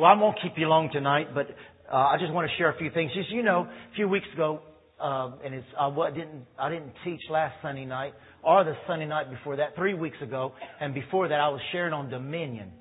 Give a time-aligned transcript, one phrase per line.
[0.00, 1.48] Well, I won't keep you long tonight, but
[1.92, 3.10] uh, I just want to share a few things.
[3.14, 4.60] Just you know, a few weeks ago,
[4.98, 9.28] uh, and it's I didn't I didn't teach last Sunday night or the Sunday night
[9.28, 12.72] before that, three weeks ago, and before that I was sharing on dominion.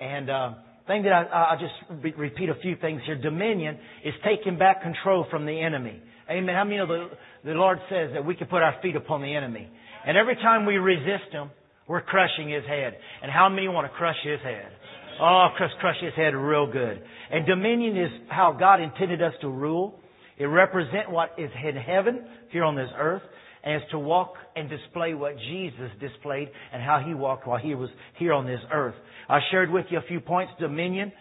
[0.00, 0.54] And uh,
[0.86, 3.20] thing that I, I'll just re- repeat a few things here.
[3.20, 6.00] Dominion is taking back control from the enemy.
[6.30, 6.54] Amen.
[6.54, 7.08] How many know the,
[7.44, 9.68] the Lord says that we can put our feet upon the enemy?
[10.06, 11.50] And every time we resist him,
[11.86, 12.94] we're crushing his head.
[13.22, 14.72] And how many want to crush his head?
[15.20, 17.02] Oh, crush, crush his head real good.
[17.30, 19.98] And dominion is how God intended us to rule.
[20.38, 23.22] It represents what is in heaven here on this earth
[23.64, 27.74] and is to walk and display what Jesus displayed and how he walked while he
[27.74, 28.94] was here on this earth.
[29.28, 30.52] I shared with you a few points.
[30.58, 31.12] Dominion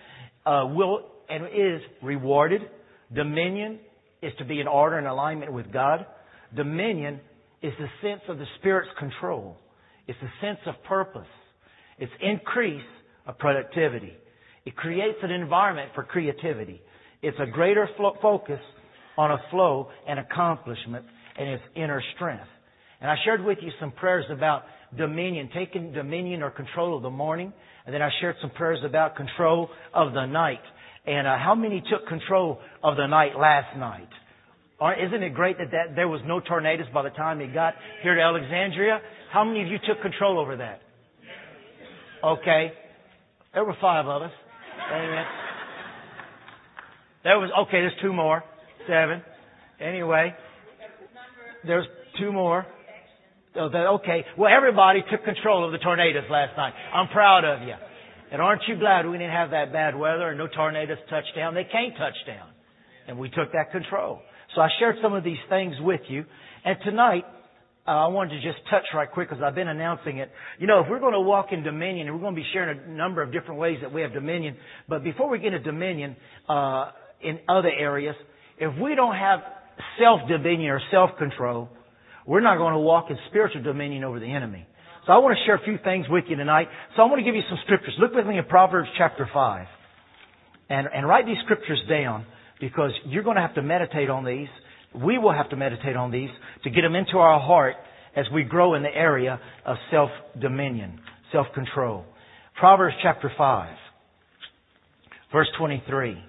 [0.45, 2.61] uh, will and is rewarded.
[3.13, 3.79] Dominion
[4.21, 6.05] is to be in order and alignment with God.
[6.55, 7.19] Dominion
[7.61, 9.57] is the sense of the Spirit's control.
[10.07, 11.27] It's the sense of purpose.
[11.99, 12.81] It's increase
[13.31, 14.13] of productivity.
[14.65, 16.81] It creates an environment for creativity.
[17.21, 17.89] It's a greater
[18.21, 18.59] focus
[19.17, 21.05] on a flow and accomplishment
[21.37, 22.47] and its inner strength.
[22.99, 24.63] And I shared with you some prayers about
[24.97, 27.53] dominion, taking dominion or control of the morning.
[27.85, 30.61] And then I shared some prayers about control of the night.
[31.05, 34.09] And uh, how many took control of the night last night?
[34.79, 37.73] Or isn't it great that, that there was no tornadoes by the time it got
[38.03, 38.99] here to Alexandria?
[39.31, 40.81] How many of you took control over that?
[42.23, 42.73] Okay.
[43.53, 44.31] There were five of us.
[44.93, 45.25] Amen.
[47.23, 48.43] There was, okay, there's two more.
[48.87, 49.21] Seven.
[49.79, 50.33] Anyway,
[51.65, 51.85] there's
[52.19, 52.65] two more.
[53.55, 53.69] Oh,
[54.01, 54.23] okay.
[54.37, 56.73] Well, everybody took control of the tornadoes last night.
[56.93, 57.73] I'm proud of you.
[58.31, 61.53] And aren't you glad we didn't have that bad weather and no tornadoes touched down?
[61.53, 62.47] They can't touch down.
[63.07, 64.21] And we took that control.
[64.55, 66.23] So I shared some of these things with you.
[66.63, 67.25] And tonight,
[67.87, 70.29] uh, I wanted to just touch right quick because I've been announcing it.
[70.59, 72.79] You know, if we're going to walk in dominion, and we're going to be sharing
[72.79, 74.55] a number of different ways that we have dominion,
[74.87, 76.15] but before we get into dominion
[76.47, 78.15] uh, in other areas,
[78.59, 79.39] if we don't have
[79.99, 81.69] self-dominion or self-control,
[82.27, 84.67] we're not going to walk in spiritual dominion over the enemy.
[85.07, 86.67] So I want to share a few things with you tonight.
[86.95, 87.95] So I want to give you some scriptures.
[87.99, 89.67] Look with me in Proverbs chapter 5.
[90.69, 92.25] And, and write these scriptures down
[92.59, 94.47] because you're going to have to meditate on these.
[94.93, 96.29] We will have to meditate on these
[96.63, 97.75] to get them into our heart
[98.15, 100.99] as we grow in the area of self-dominion,
[101.31, 102.05] self-control.
[102.59, 103.75] Proverbs chapter 5,
[105.31, 106.21] verse 23.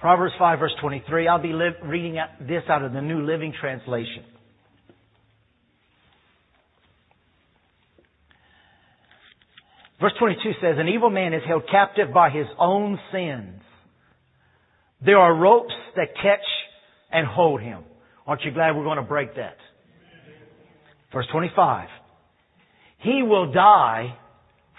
[0.00, 1.26] Proverbs 5 verse 23.
[1.26, 4.24] I'll be li- reading this out of the New Living Translation.
[10.00, 13.60] Verse 22 says, An evil man is held captive by his own sins.
[15.04, 16.44] There are ropes that catch
[17.10, 17.84] and hold him.
[18.26, 19.56] Aren't you glad we're going to break that?
[21.12, 21.88] Verse 25.
[22.98, 24.16] He will die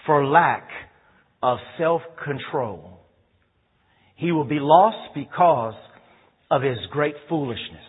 [0.06, 0.68] for lack
[1.42, 2.98] of self-control.
[4.16, 5.74] He will be lost because
[6.50, 7.80] of his great foolishness.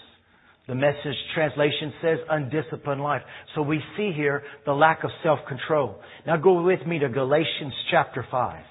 [0.67, 3.21] The message translation says undisciplined life.
[3.55, 5.97] So we see here the lack of self-control.
[6.25, 8.63] Now go with me to Galatians chapter 5.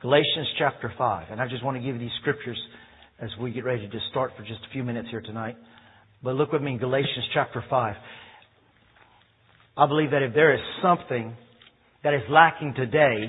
[0.00, 1.26] Galatians chapter 5.
[1.32, 2.58] And I just want to give you these scriptures
[3.20, 5.56] as we get ready to start for just a few minutes here tonight.
[6.22, 7.96] But look with me in Galatians chapter 5.
[9.76, 11.34] I believe that if there is something
[12.04, 13.24] that is lacking today,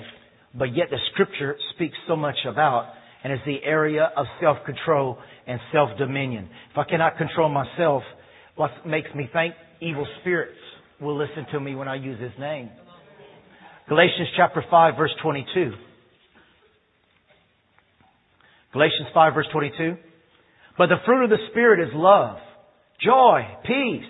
[0.53, 2.93] but yet the scripture speaks so much about,
[3.23, 6.49] and it's the area of self-control and self-dominion.
[6.71, 8.03] If I cannot control myself,
[8.55, 10.57] what makes me think evil spirits
[11.01, 12.69] will listen to me when I use His name.
[13.87, 15.88] Galatians chapter 5 verse 22.
[18.73, 19.97] Galatians 5 verse 22.
[20.77, 22.37] But the fruit of the Spirit is love,
[23.03, 24.09] joy, peace,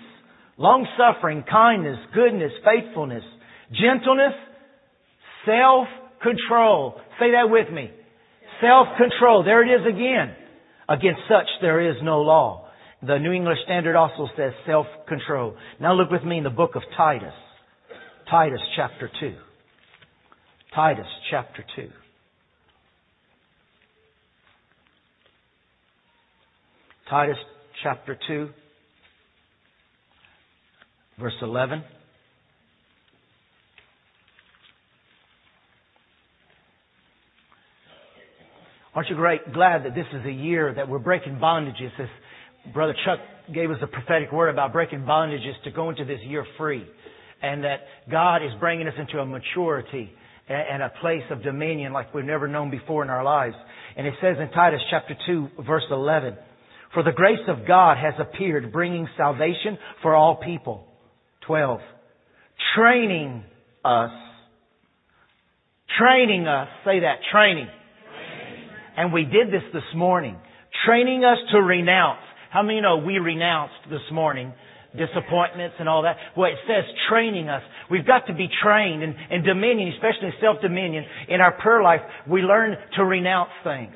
[0.56, 3.24] long suffering, kindness, goodness, faithfulness,
[3.72, 4.34] gentleness,
[5.44, 5.88] self
[6.22, 7.00] control.
[7.18, 7.90] Say that with me.
[8.60, 9.44] Self-control.
[9.44, 10.36] There it is again.
[10.88, 12.68] Against such there is no law.
[13.02, 15.56] The New English Standard also says self-control.
[15.80, 17.32] Now look with me in the book of Titus.
[18.30, 19.34] Titus chapter 2.
[20.74, 21.88] Titus chapter 2.
[27.10, 27.38] Titus
[27.82, 28.48] chapter 2,
[31.18, 31.82] verse 11.
[38.94, 41.90] Aren't you great, glad that this is a year that we're breaking bondages?
[41.98, 42.06] As
[42.72, 43.18] Brother Chuck
[43.52, 46.86] gave us a prophetic word about breaking bondages to go into this year free.
[47.42, 50.12] And that God is bringing us into a maturity
[50.48, 53.56] and a place of dominion like we've never known before in our lives.
[53.96, 56.36] And it says in Titus chapter 2 verse 11,
[56.94, 60.86] For the grace of God has appeared bringing salvation for all people.
[61.46, 61.80] 12.
[62.76, 63.44] Training
[63.84, 64.10] us
[65.98, 66.68] training us.
[66.84, 67.68] Say that, training.
[68.96, 70.36] And we did this this morning.
[70.86, 72.20] Training us to renounce.
[72.50, 74.52] How many know we renounced this morning
[74.90, 76.16] disappointments and all that.
[76.36, 77.62] Well, it says training us.
[77.92, 81.04] We've got to be trained in, in dominion, especially self-dominion.
[81.28, 83.94] In our prayer life, we learn to renounce things.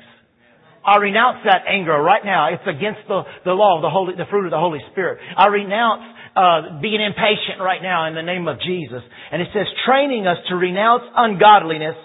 [0.85, 2.53] I renounce that anger right now.
[2.53, 5.19] It's against the, the law of the Holy, the fruit of the Holy Spirit.
[5.35, 6.03] I renounce
[6.35, 9.01] uh, being impatient right now in the name of Jesus.
[9.31, 11.97] And it says training us to renounce ungodliness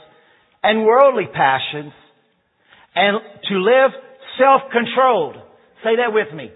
[0.62, 1.92] and worldly passions
[2.94, 3.90] and to live
[4.38, 5.36] self-controlled.
[5.84, 6.50] Say that with me.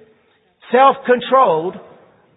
[0.72, 1.76] Self-controlled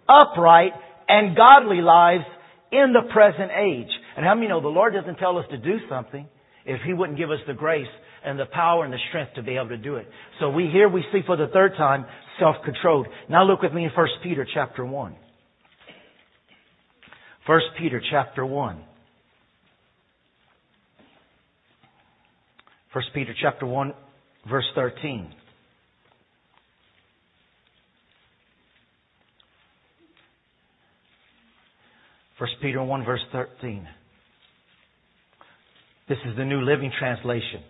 [0.09, 0.71] upright,
[1.07, 2.25] and godly lives
[2.71, 3.91] in the present age.
[4.15, 6.27] And how many know the Lord doesn't tell us to do something
[6.65, 7.87] if He wouldn't give us the grace
[8.25, 10.07] and the power and the strength to be able to do it.
[10.39, 12.05] So we here we see for the third time
[12.39, 13.07] self-controlled.
[13.29, 15.15] Now look with me in 1 Peter chapter 1.
[17.45, 18.83] 1 Peter chapter 1.
[22.93, 23.93] 1 Peter chapter 1
[24.49, 25.33] verse 13.
[32.37, 33.87] 1 Peter 1 verse 13.
[36.07, 37.63] This is the New Living Translation.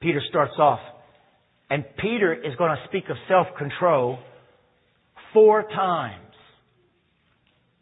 [0.00, 0.80] Peter starts off,
[1.70, 4.18] and Peter is going to speak of self-control
[5.32, 6.24] four times.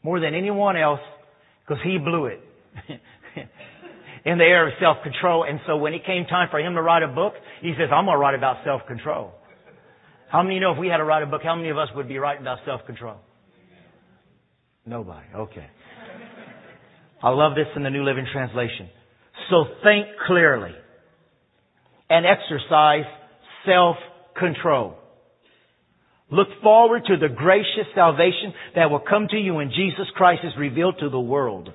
[0.03, 1.01] More than anyone else,
[1.67, 2.41] because he blew it.
[4.27, 5.45] in the area of self-control.
[5.49, 8.07] And so when it came time for him to write a book, he says, I'm
[8.07, 9.33] going to write about self-control.
[10.31, 11.79] How many of you know if we had to write a book, how many of
[11.79, 13.17] us would be writing about self-control?
[14.85, 15.27] Nobody.
[15.35, 15.67] Okay.
[17.23, 18.91] I love this in the New Living Translation.
[19.49, 20.73] So think clearly
[22.09, 23.05] and exercise
[23.65, 24.97] self-control.
[26.31, 30.53] Look forward to the gracious salvation that will come to you when Jesus Christ is
[30.59, 31.71] revealed to the world.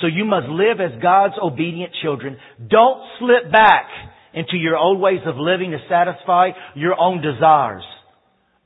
[0.00, 2.36] So you must live as God's obedient children.
[2.68, 3.86] Don't slip back
[4.34, 7.84] into your old ways of living to satisfy your own desires.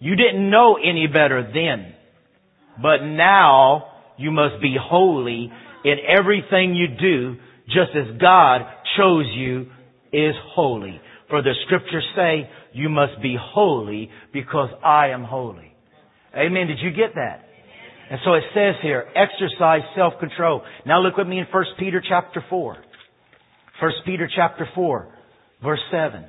[0.01, 1.95] You didn't know any better then.
[2.81, 5.53] But now you must be holy
[5.85, 7.37] in everything you do,
[7.67, 8.63] just as God
[8.97, 9.67] chose you
[10.13, 11.01] is holy.
[11.29, 15.73] For the scriptures say, you must be holy because I am holy.
[16.37, 16.67] Amen.
[16.67, 17.45] Did you get that?
[18.11, 20.63] And so it says here, exercise self-control.
[20.87, 22.77] Now look with me in 1 Peter chapter 4.
[23.81, 25.09] 1 Peter chapter 4,
[25.63, 26.25] verse 7.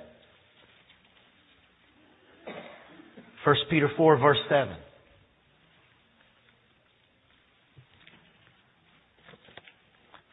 [3.46, 4.76] 1 Peter 4, verse 7.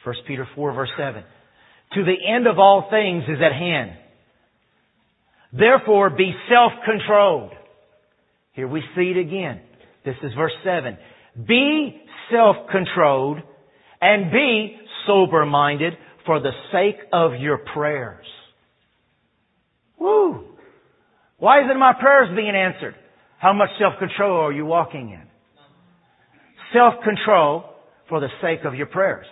[0.06, 1.24] 1 Peter 4 verse 7.
[1.96, 3.92] To the end of all things is at hand.
[5.50, 7.52] Therefore be self-controlled.
[8.52, 9.62] Here we see it again.
[10.04, 10.98] This is verse 7.
[11.48, 13.38] Be self-controlled
[14.02, 14.76] and be
[15.06, 15.94] sober-minded
[16.26, 18.26] for the sake of your prayers.
[19.98, 20.44] Woo!
[21.38, 22.94] Why isn't my prayers being answered?
[23.38, 25.22] How much self-control are you walking in?
[26.74, 27.64] Self-control
[28.10, 29.26] for the sake of your prayers.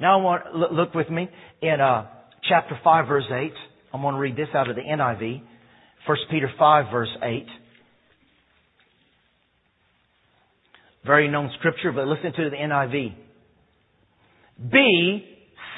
[0.00, 1.28] Now I want look with me
[1.62, 2.06] in uh,
[2.48, 3.54] chapter five, verse eight.
[3.92, 5.42] I'm going to read this out of the NIV.
[6.06, 7.46] 1 Peter five, verse eight.
[11.06, 13.14] Very known scripture, but listen to the NIV.
[14.72, 15.24] Be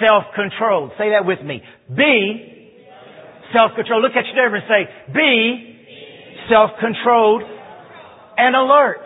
[0.00, 0.92] self-controlled.
[0.99, 1.62] Say that with me.
[1.94, 2.70] Be
[3.54, 4.02] self-controlled.
[4.02, 5.76] Look at your neighbor and say, be
[6.50, 7.42] self-controlled
[8.37, 9.04] and alert.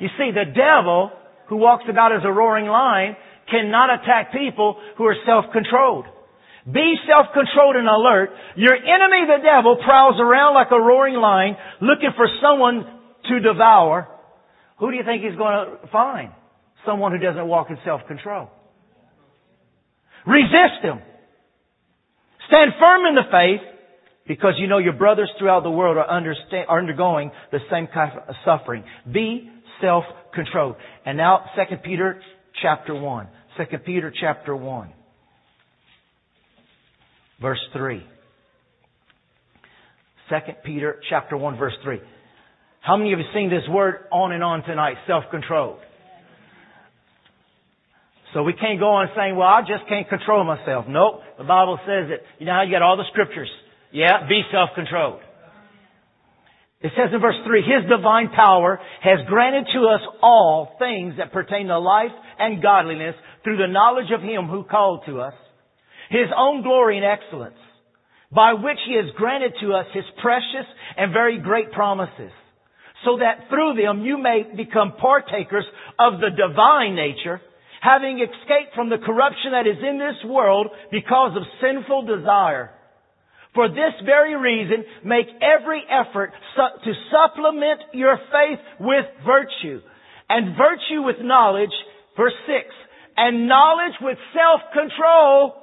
[0.00, 1.10] You see, the devil
[1.48, 3.16] who walks about as a roaring lion
[3.50, 6.06] cannot attack people who are self-controlled.
[6.66, 8.30] Be self-controlled and alert.
[8.56, 12.84] Your enemy, the devil, prowls around like a roaring lion looking for someone
[13.28, 14.08] to devour.
[14.78, 16.32] Who do you think he's going to find?
[16.84, 18.50] Someone who doesn't walk in self-control.
[20.26, 21.00] Resist him.
[22.48, 23.60] Stand firm in the faith
[24.26, 28.34] because you know your brothers throughout the world are, are undergoing the same kind of
[28.44, 28.82] suffering.
[29.10, 29.48] Be
[29.80, 30.76] self-controlled.
[31.04, 32.20] And now, 2 Peter
[32.62, 33.28] chapter 1.
[33.56, 34.92] 2 Peter chapter 1.
[37.40, 38.02] Verse 3.
[40.28, 42.00] 2 Peter chapter 1 verse 3.
[42.80, 44.96] How many of you have seen this word on and on tonight?
[45.06, 45.78] Self-control.
[48.34, 50.86] So we can't go on saying, well, I just can't control myself.
[50.88, 51.22] Nope.
[51.38, 52.22] The Bible says it.
[52.38, 53.48] You know how you got all the scriptures.
[53.92, 55.20] Yeah, be self-controlled.
[56.80, 61.32] It says in verse 3, His divine power has granted to us all things that
[61.32, 65.34] pertain to life and godliness through the knowledge of Him who called to us,
[66.10, 67.56] His own glory and excellence,
[68.30, 70.68] by which He has granted to us His precious
[70.98, 72.32] and very great promises,
[73.06, 75.64] so that through them you may become partakers
[75.98, 77.40] of the divine nature,
[77.80, 82.75] having escaped from the corruption that is in this world because of sinful desire.
[83.56, 86.30] For this very reason, make every effort
[86.84, 89.80] to supplement your faith with virtue,
[90.28, 91.72] and virtue with knowledge,
[92.18, 92.68] verse 6,
[93.16, 95.54] and knowledge with self-control,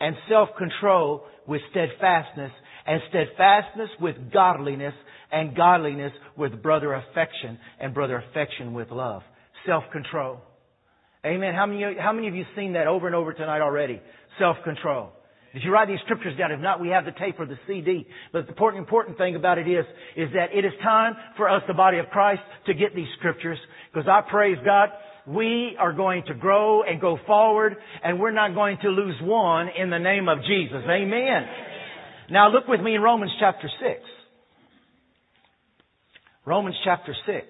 [0.00, 2.50] and self-control with steadfastness,
[2.84, 4.94] and steadfastness with godliness,
[5.30, 9.22] and godliness with brother affection, and brother affection with love.
[9.66, 10.40] Self-control.
[11.24, 11.54] Amen.
[11.54, 14.00] How many, how many of you seen that over and over tonight already?
[14.40, 15.12] Self-control.
[15.54, 16.52] Did you write these scriptures down?
[16.52, 18.06] If not, we have the tape or the CD.
[18.32, 19.84] But the important, important thing about it is,
[20.16, 23.58] is that it is time for us, the body of Christ, to get these scriptures.
[23.92, 24.90] Because I praise God,
[25.26, 29.68] we are going to grow and go forward, and we're not going to lose one
[29.78, 30.82] in the name of Jesus.
[30.88, 31.46] Amen.
[32.30, 34.00] Now look with me in Romans chapter 6.
[36.44, 37.46] Romans chapter 6.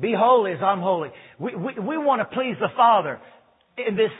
[0.00, 1.10] Be holy as I'm holy.
[1.38, 3.20] We, we, we want to please the Father
[3.78, 4.10] in this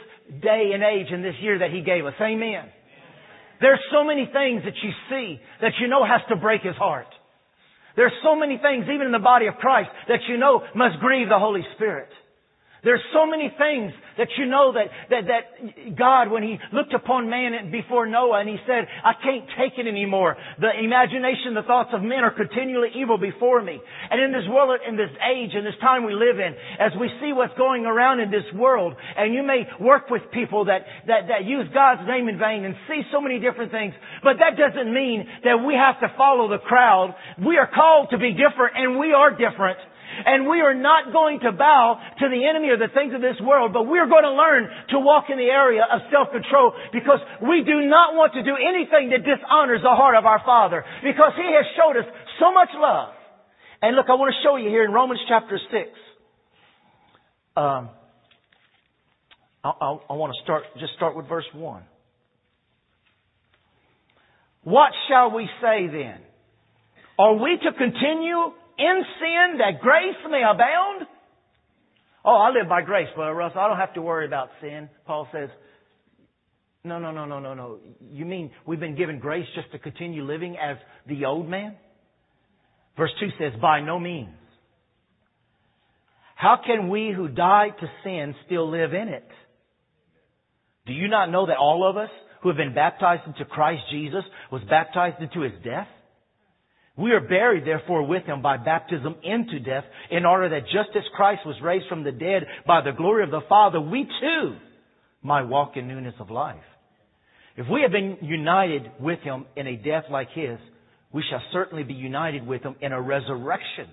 [0.41, 2.13] day and age in this year that He gave us.
[2.19, 2.65] Amen.
[3.61, 7.07] There's so many things that you see that you know has to break His heart.
[7.95, 11.29] There's so many things, even in the body of Christ, that you know must grieve
[11.29, 12.09] the Holy Spirit.
[12.85, 17.29] There's so many things that you know that, that, that God, when He looked upon
[17.33, 20.37] man before Noah and He said, I can't take it anymore.
[20.61, 23.81] The imagination, the thoughts of men are continually evil before me.
[23.81, 27.09] And in this world, in this age, in this time we live in, as we
[27.19, 31.27] see what's going around in this world, and you may work with people that, that,
[31.33, 34.93] that use God's name in vain and see so many different things, but that doesn't
[34.93, 37.17] mean that we have to follow the crowd.
[37.41, 39.81] We are called to be different, and we are different.
[40.23, 43.35] And we are not going to bow to the enemy or the things of this
[43.43, 47.67] world, but we're going to learn to walk in the area of self-control because we
[47.67, 51.49] do not want to do anything that dishonors the heart of our Father because He
[51.51, 52.07] has showed us
[52.39, 53.11] so much love.
[53.81, 55.89] And look, I want to show you here in Romans chapter 6.
[57.57, 57.89] Um,
[59.63, 61.83] I, I, I want to start, just start with verse 1.
[64.63, 66.19] What shall we say then?
[67.17, 71.07] Are we to continue in sin that grace may abound?
[72.23, 73.59] Oh, I live by grace, Brother Russell.
[73.59, 74.89] I don't have to worry about sin.
[75.05, 75.49] Paul says,
[76.83, 77.79] no, no, no, no, no, no.
[78.11, 80.77] You mean we've been given grace just to continue living as
[81.07, 81.75] the old man?
[82.97, 84.29] Verse 2 says, by no means.
[86.35, 89.27] How can we who died to sin still live in it?
[90.85, 92.09] Do you not know that all of us
[92.41, 95.87] who have been baptized into Christ Jesus was baptized into his death?
[96.97, 101.03] We are buried therefore with him by baptism into death in order that just as
[101.13, 104.55] Christ was raised from the dead by the glory of the Father, we too
[105.21, 106.55] might walk in newness of life.
[107.57, 110.57] If we have been united with him in a death like his,
[111.11, 113.87] we shall certainly be united with him in a resurrection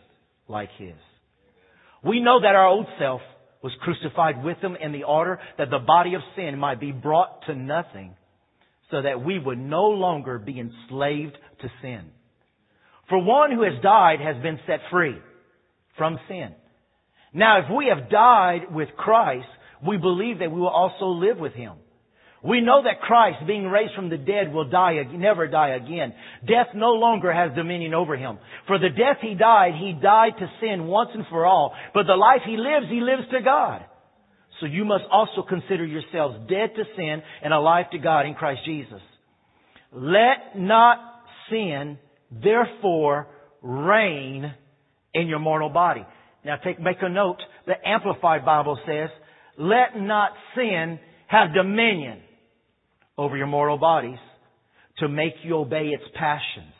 [0.48, 0.94] like his.
[2.04, 3.20] We know that our old self
[3.62, 7.46] was crucified with him in the order that the body of sin might be brought
[7.46, 8.14] to nothing
[8.90, 12.10] so that we would no longer be enslaved to sin.
[13.08, 15.16] For one who has died has been set free
[15.98, 16.54] from sin.
[17.34, 19.48] Now, if we have died with Christ,
[19.86, 21.74] we believe that we will also live with Him.
[22.44, 26.12] We know that Christ, being raised from the dead, will die, never die again.
[26.46, 28.38] Death no longer has dominion over Him.
[28.66, 31.72] For the death He died, He died to sin once and for all.
[31.94, 33.84] But the life He lives, He lives to God.
[34.60, 38.62] So you must also consider yourselves dead to sin and alive to God in Christ
[38.64, 39.00] Jesus.
[39.92, 40.98] Let not
[41.50, 41.98] sin
[42.42, 43.26] therefore
[43.60, 44.52] reign
[45.14, 46.06] in your mortal body.
[46.44, 47.38] Now take, make a note.
[47.66, 49.08] The Amplified Bible says,
[49.58, 50.98] let not sin
[51.28, 52.20] have dominion
[53.18, 54.18] over your mortal bodies
[54.98, 56.72] to make you obey its passions.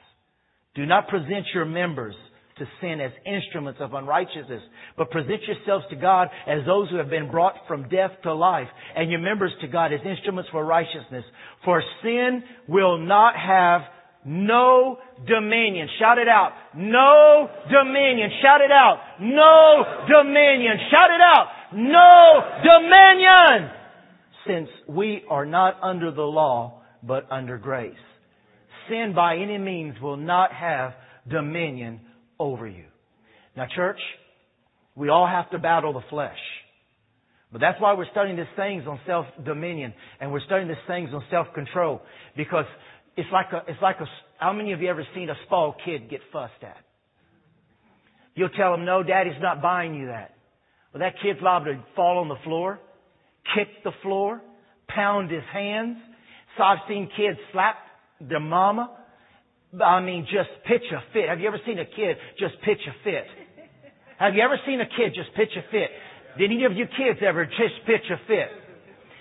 [0.75, 2.14] Do not present your members
[2.59, 4.62] to sin as instruments of unrighteousness,
[4.97, 8.68] but present yourselves to God as those who have been brought from death to life,
[8.94, 11.25] and your members to God as instruments for righteousness.
[11.64, 13.82] For sin will not have
[14.25, 15.88] no dominion.
[15.99, 16.52] Shout it out.
[16.76, 18.31] No dominion.
[18.43, 18.99] Shout it out.
[19.21, 20.79] No dominion.
[20.91, 21.47] Shout it out.
[21.75, 23.71] No dominion.
[24.47, 27.95] Since we are not under the law, but under grace.
[28.88, 30.93] Sin by any means will not have
[31.29, 32.00] dominion
[32.38, 32.85] over you.
[33.57, 33.99] Now church,
[34.95, 36.38] we all have to battle the flesh.
[37.52, 41.23] But that's why we're studying these things on self-dominion and we're studying these things on
[41.31, 42.00] self-control
[42.37, 42.64] because
[43.16, 44.07] it's like a, it's like a,
[44.38, 46.76] how many of you ever seen a small kid get fussed at?
[48.35, 50.35] You'll tell him, no, daddy's not buying you that.
[50.92, 52.81] Well, that kid's liable to fall on the floor,
[53.54, 54.40] kick the floor,
[54.88, 55.99] pound his hands.
[56.57, 57.76] So I've seen kids slap
[58.21, 58.90] their mama.
[59.83, 61.28] I mean, just pitch a fit.
[61.28, 63.25] Have you ever seen a kid just pitch a fit?
[64.19, 65.90] Have you ever seen a kid just pitch a fit?
[66.38, 68.49] Did any of you kids ever just pitch a fit?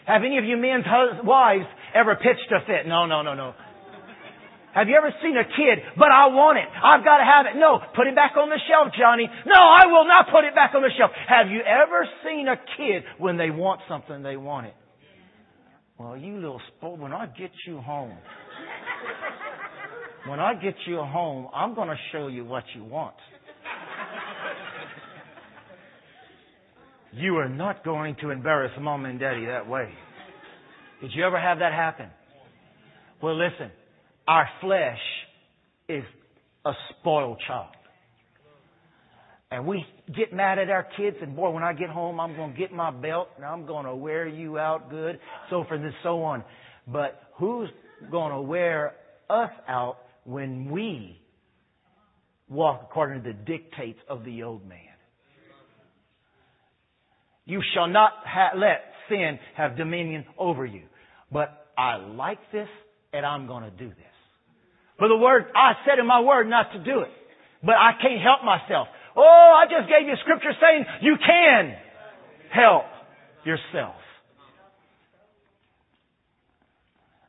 [0.06, 0.86] Have any of you men's
[1.24, 2.88] wives ever pitched a fit?
[2.88, 3.54] No, no, no, no.
[4.74, 6.68] Have you ever seen a kid, but I want it.
[6.72, 7.60] I've got to have it.
[7.60, 9.28] No, put it back on the shelf, Johnny.
[9.46, 11.12] No, I will not put it back on the shelf.
[11.28, 14.76] Have you ever seen a kid when they want something, they want it?
[15.98, 18.18] Well, you little sport, when I get you home,
[20.28, 23.16] when I get you home, I'm going to show you what you want.
[27.14, 29.90] You are not going to embarrass mom and daddy that way.
[31.02, 32.08] Did you ever have that happen?
[33.22, 33.70] Well, listen,
[34.28, 35.00] our flesh
[35.88, 36.04] is
[36.66, 37.70] a spoiled child.
[39.52, 39.86] And we
[40.16, 42.72] get mad at our kids, and boy, when I get home, I'm going to get
[42.72, 46.44] my belt and I'm going to wear you out good, so forth and so on.
[46.88, 47.70] But who's
[48.10, 48.96] going to wear
[49.30, 51.20] us out when we
[52.48, 54.78] walk according to the dictates of the old man?
[57.46, 60.84] You shall not ha- let sin have dominion over you.
[61.30, 62.68] But I like this,
[63.12, 64.11] and I'm going to do this.
[65.02, 67.10] For the word, I said in my word not to do it.
[67.64, 68.88] But I can't help myself.
[69.18, 71.76] Oh, I just gave you scripture saying you can
[72.54, 72.84] help
[73.44, 73.96] yourself.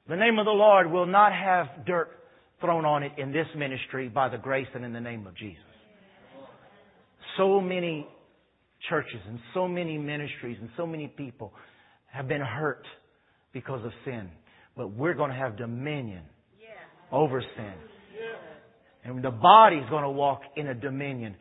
[0.07, 2.11] The name of the Lord will not have dirt
[2.61, 5.64] thrown on it in this ministry by the grace and in the name of Jesus.
[7.38, 8.07] So many
[8.91, 11.55] churches and so many ministries and so many people
[12.12, 12.85] have been hurt
[13.55, 14.29] because of sin.
[14.76, 16.25] But we're going to have dominion
[17.12, 17.75] over sin.
[19.04, 21.35] And the body's going to walk in a dominion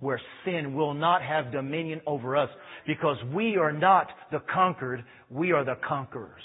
[0.00, 2.50] where sin will not have dominion over us
[2.86, 6.42] because we are not the conquered, we are the conquerors.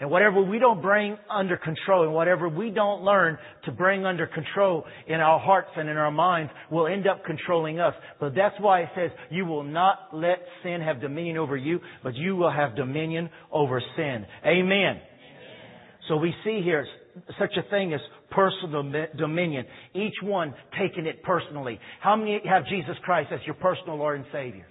[0.00, 4.26] And whatever we don't bring under control and whatever we don't learn to bring under
[4.26, 7.94] control in our hearts and in our minds will end up controlling us.
[8.18, 12.14] But that's why it says you will not let sin have dominion over you, but
[12.16, 14.26] you will have dominion over sin.
[14.44, 14.66] Amen.
[14.66, 15.00] Amen.
[16.08, 16.86] So we see here
[17.38, 18.00] such a thing as
[18.30, 18.82] personal
[19.16, 19.64] dominion.
[19.94, 21.78] Each one taking it personally.
[22.00, 24.66] How many have Jesus Christ as your personal Lord and Savior?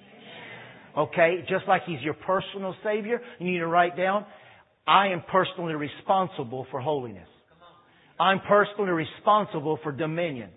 [0.97, 4.25] Okay, just like He's your personal Savior, you need to write down,
[4.85, 7.27] I am personally responsible for holiness.
[8.19, 10.49] I'm personally responsible for dominion.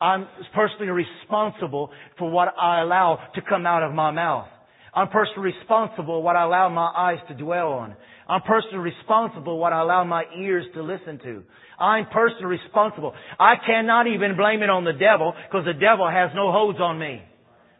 [0.00, 4.48] I'm personally responsible for what I allow to come out of my mouth.
[4.94, 7.96] I'm personally responsible what I allow my eyes to dwell on.
[8.28, 11.42] I'm personally responsible what I allow my ears to listen to.
[11.78, 13.12] I'm personally responsible.
[13.38, 16.98] I cannot even blame it on the devil because the devil has no holds on
[16.98, 17.22] me.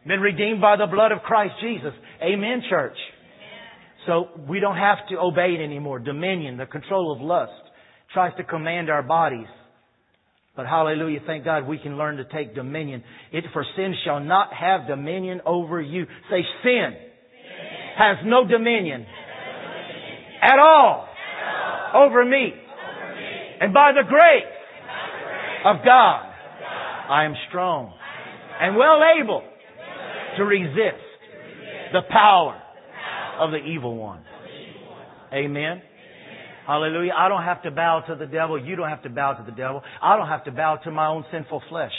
[0.05, 1.93] Been redeemed by the blood of Christ Jesus.
[2.21, 2.97] Amen, church.
[4.05, 5.99] So we don't have to obey it anymore.
[5.99, 7.51] Dominion, the control of lust,
[8.13, 9.47] tries to command our bodies.
[10.55, 13.03] But hallelujah, thank God we can learn to take dominion.
[13.33, 16.05] It, for sin shall not have dominion over you.
[16.29, 16.93] Say sin, sin.
[17.97, 19.05] has no dominion
[20.41, 21.07] at all
[21.93, 22.53] over me.
[23.59, 24.53] And by the grace
[25.65, 26.31] of God,
[27.09, 27.93] I am strong
[28.61, 29.43] and well able
[30.37, 31.03] to resist
[31.91, 32.61] the power
[33.39, 34.23] of the evil one.
[35.33, 35.81] Amen.
[36.65, 37.13] Hallelujah.
[37.15, 38.63] I don't have to bow to the devil.
[38.63, 39.81] You don't have to bow to the devil.
[40.01, 41.91] I don't have to bow to my own sinful flesh.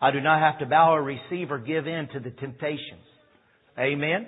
[0.00, 3.04] I do not have to bow or receive or give in to the temptations.
[3.78, 4.26] Amen.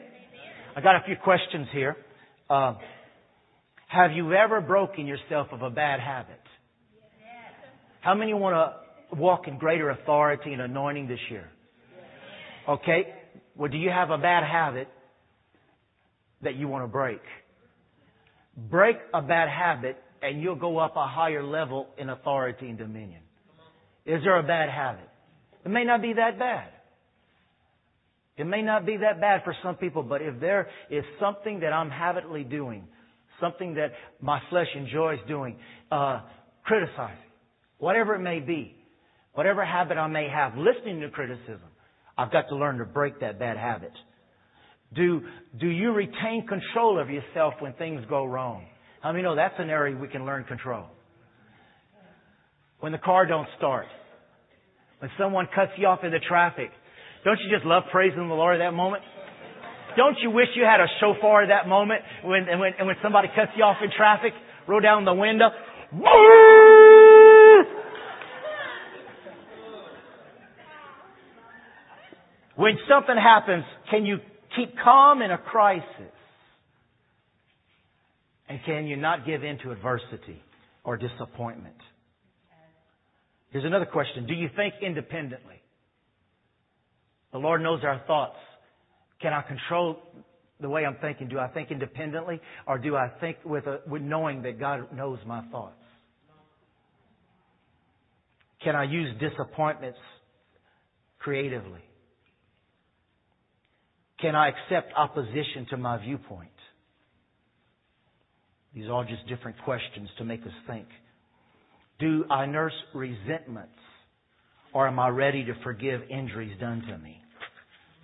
[0.75, 1.97] I got a few questions here.
[2.51, 2.75] Uh,
[3.88, 6.40] have you ever broken yourself of a bad habit?
[8.01, 11.49] How many want to walk in greater authority and anointing this year?
[12.69, 13.14] Okay.
[13.57, 14.88] Well, do you have a bad habit
[16.42, 17.21] that you want to break?
[18.57, 23.21] Break a bad habit and you'll go up a higher level in authority and dominion.
[24.05, 25.09] Is there a bad habit?
[25.64, 26.69] It may not be that bad.
[28.37, 31.73] It may not be that bad for some people, but if there is something that
[31.73, 32.87] I'm habitually doing
[33.40, 35.57] something that my flesh enjoys doing,
[35.90, 36.21] uh,
[36.64, 37.16] criticizing,
[37.79, 38.75] whatever it may be,
[39.35, 41.69] whatever habit I may have, listening to criticism,
[42.16, 43.92] I've got to learn to break that bad habit.
[44.94, 45.22] Do,
[45.59, 48.66] do you retain control of yourself when things go wrong?
[49.03, 50.87] How many know that's an area we can learn control?
[52.81, 53.87] When the car don't start,
[54.99, 56.70] when someone cuts you off in the traffic,
[57.25, 59.03] don't you just love praising the Lord at that moment?
[59.96, 62.96] Don't you wish you had a shofar at that moment when, and when, and when
[63.03, 64.33] somebody cuts you off in traffic?
[64.68, 65.49] Roll down the window.
[72.57, 74.18] When something happens, can you
[74.57, 75.85] keep calm in a crisis?
[78.49, 80.40] And can you not give in to adversity
[80.85, 81.77] or disappointment?
[83.51, 84.27] Here's another question.
[84.27, 85.62] Do you think independently?
[87.33, 88.37] The Lord knows our thoughts.
[89.21, 89.99] Can I control
[90.61, 91.29] the way I'm thinking?
[91.29, 95.19] Do I think independently or do I think with, a, with knowing that God knows
[95.27, 95.75] my thoughts?
[98.62, 99.99] Can I use disappointments
[101.19, 101.81] creatively?
[104.20, 106.50] Can I accept opposition to my viewpoint?
[108.74, 110.87] These are just different questions to make us think.
[111.98, 113.72] Do I nurse resentments
[114.72, 117.22] or am I ready to forgive injuries done to me?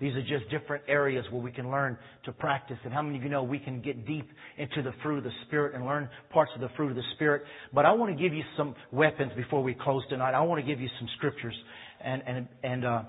[0.01, 2.79] These are just different areas where we can learn to practice.
[2.85, 5.31] And how many of you know we can get deep into the fruit of the
[5.47, 7.43] Spirit and learn parts of the fruit of the Spirit?
[7.73, 10.33] But I want to give you some weapons before we close tonight.
[10.33, 11.55] I want to give you some scriptures.
[12.03, 13.03] And, and, and, uh,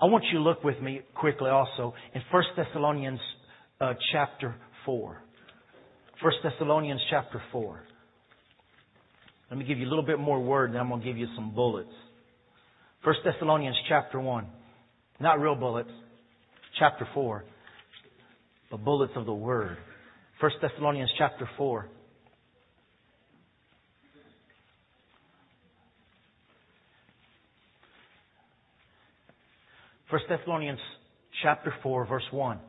[0.00, 3.20] I want you to look with me quickly also in 1 Thessalonians
[3.80, 4.54] uh, chapter
[4.84, 5.22] 4.
[6.22, 7.80] 1 Thessalonians chapter 4.
[9.50, 11.28] Let me give you a little bit more word, and I'm going to give you
[11.36, 11.92] some bullets.
[13.04, 14.46] 1 Thessalonians chapter 1.
[15.20, 15.90] Not real bullets,
[16.78, 17.44] chapter 4,
[18.70, 19.76] but bullets of the Word.
[20.40, 21.88] 1 Thessalonians chapter 4.
[30.14, 30.78] First Thessalonians
[31.42, 32.60] chapter 4 verse 1.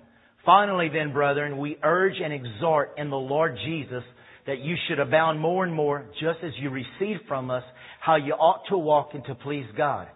[0.48, 4.02] Finally then, brethren, we urge and exhort in the Lord Jesus
[4.48, 7.62] that you should abound more and more, just as you receive from us
[8.02, 10.08] how you ought to walk and to please God.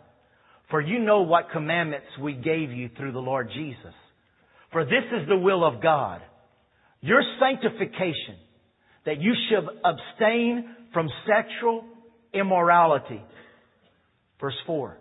[0.72, 3.94] For you know what commandments we gave you through the Lord Jesus.
[4.72, 6.22] For this is the will of God,
[7.02, 8.38] your sanctification,
[9.06, 11.84] that you should abstain from sexual
[12.34, 13.22] immorality.
[14.42, 14.98] Verse 4.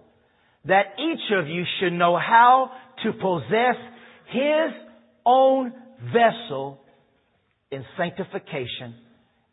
[0.64, 2.70] That each of you should know how
[3.04, 3.76] to possess
[4.30, 4.72] his
[5.24, 5.72] own
[6.12, 6.80] vessel
[7.70, 8.94] in sanctification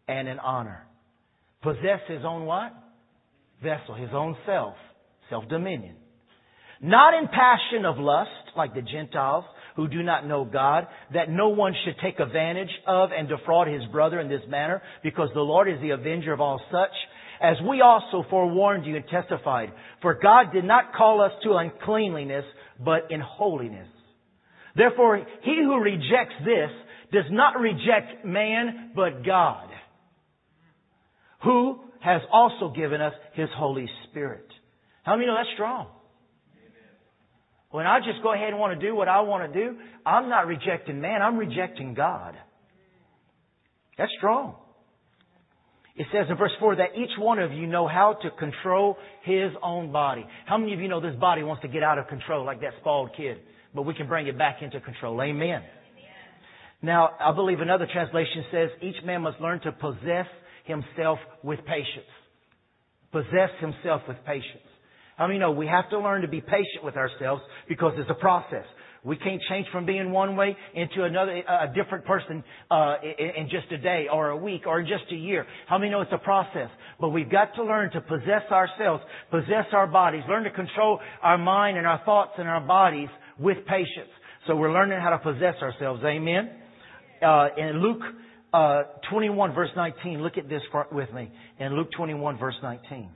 [0.07, 0.85] and in honor.
[1.61, 2.73] Possess his own what?
[3.63, 4.75] Vessel, his own self,
[5.29, 5.95] self-dominion.
[6.81, 11.49] Not in passion of lust, like the Gentiles who do not know God, that no
[11.49, 15.69] one should take advantage of and defraud his brother in this manner, because the Lord
[15.69, 16.93] is the avenger of all such,
[17.45, 19.71] as we also forewarned you and testified.
[20.01, 22.45] For God did not call us to uncleanliness,
[22.83, 23.87] but in holiness.
[24.75, 26.71] Therefore, he who rejects this
[27.11, 29.69] does not reject man, but God,
[31.43, 34.47] who has also given us his Holy Spirit.
[35.03, 35.87] How many know that's strong?
[37.69, 40.29] When I just go ahead and want to do what I want to do, I'm
[40.29, 42.35] not rejecting man, I'm rejecting God.
[43.97, 44.55] That's strong.
[45.95, 49.51] It says in verse 4 that each one of you know how to control his
[49.63, 50.25] own body.
[50.45, 52.73] How many of you know this body wants to get out of control like that
[52.81, 53.37] spoiled kid?
[53.73, 55.21] But we can bring it back into control.
[55.21, 55.61] Amen.
[56.81, 60.27] Now, I believe another translation says each man must learn to possess
[60.65, 62.11] himself with patience.
[63.11, 64.67] Possess himself with patience.
[65.17, 68.19] How many know we have to learn to be patient with ourselves because it's a
[68.19, 68.65] process.
[69.05, 73.71] We can't change from being one way into another, a different person uh, in just
[73.71, 75.45] a day or a week or just a year.
[75.67, 76.69] How many know it's a process?
[76.99, 81.37] But we've got to learn to possess ourselves, possess our bodies, learn to control our
[81.37, 84.09] mind and our thoughts and our bodies with patience.
[84.47, 86.01] So we're learning how to possess ourselves.
[86.03, 86.49] Amen.
[87.21, 88.01] Uh, in Luke
[88.53, 91.31] uh, 21 verse 19, look at this with me.
[91.59, 93.09] In Luke 21 verse 19.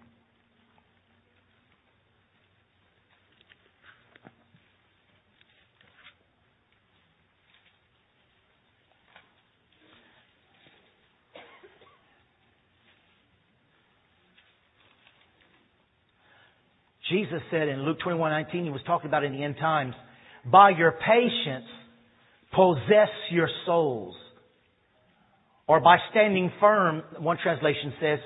[17.10, 19.96] Jesus said in Luke 21:19, he was talking about in the end times,
[20.46, 21.66] by your patience
[22.54, 24.16] possess your souls.
[25.68, 28.20] Or by standing firm, one translation says,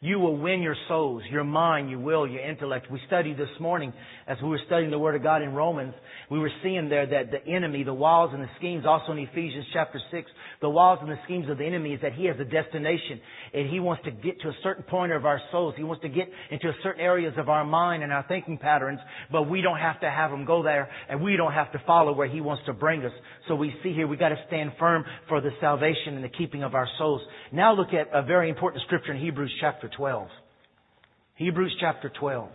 [0.00, 2.90] you will win your souls, your mind, your will, your intellect.
[2.90, 3.94] We studied this morning
[4.26, 5.94] as we were studying the Word of God in Romans.
[6.30, 9.64] We were seeing there that the enemy, the wiles and the schemes, also in Ephesians
[9.72, 10.30] chapter 6,
[10.60, 13.20] the wiles and the schemes of the enemy is that he has a destination
[13.54, 15.74] and he wants to get to a certain point of our souls.
[15.76, 19.00] He wants to get into certain areas of our mind and our thinking patterns,
[19.32, 22.12] but we don't have to have him go there and we don't have to follow
[22.12, 23.12] where he wants to bring us.
[23.48, 26.62] So we see here we got to stand firm for the salvation and the keeping
[26.64, 27.22] of our souls.
[27.50, 30.28] Now look at a very important scripture in Hebrews chapter 12.
[31.36, 32.48] Hebrews chapter 12.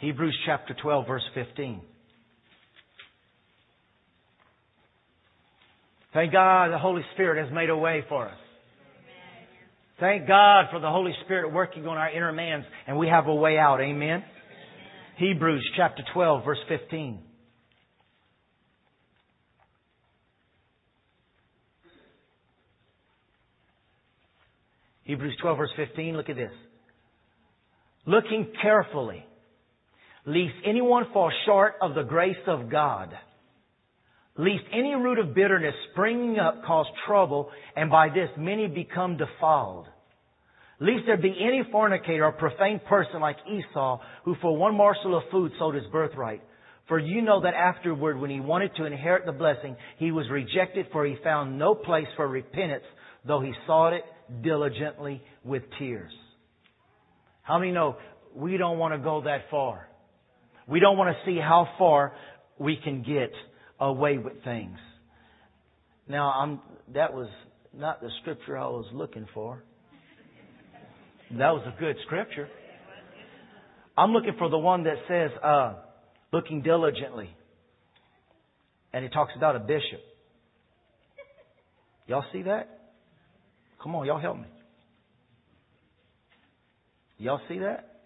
[0.00, 1.80] Hebrews chapter 12 verse 15.
[6.12, 8.36] Thank God the Holy Spirit has made a way for us.
[9.98, 13.34] Thank God for the Holy Spirit working on our inner man and we have a
[13.34, 13.80] way out.
[13.80, 14.22] Amen.
[15.16, 17.20] Hebrews chapter 12 verse 15.
[25.04, 26.52] Hebrews 12 verse 15, look at this.
[28.06, 29.24] Looking carefully,
[30.26, 33.10] lest anyone fall short of the grace of God,
[34.36, 39.86] lest any root of bitterness springing up cause trouble, and by this many become defiled.
[40.80, 45.22] Lest there be any fornicator or profane person like Esau, who for one morsel of
[45.30, 46.42] food sold his birthright.
[46.88, 50.86] For you know that afterward, when he wanted to inherit the blessing, he was rejected,
[50.92, 52.84] for he found no place for repentance,
[53.26, 54.04] though he sought it
[54.42, 56.12] diligently with tears.
[57.42, 57.96] How many know
[58.34, 59.88] we don't want to go that far?
[60.66, 62.14] We don't want to see how far
[62.58, 63.30] we can get
[63.78, 64.78] away with things.
[66.08, 66.60] Now, I'm,
[66.94, 67.28] that was
[67.72, 69.62] not the scripture I was looking for.
[71.30, 72.48] That was a good scripture.
[73.96, 75.74] I'm looking for the one that says, uh,
[76.32, 77.30] looking diligently.
[78.92, 80.00] And it talks about a bishop.
[82.06, 82.83] Y'all see that?
[83.84, 84.48] Come on, y'all help me.
[87.18, 88.00] Y'all see that?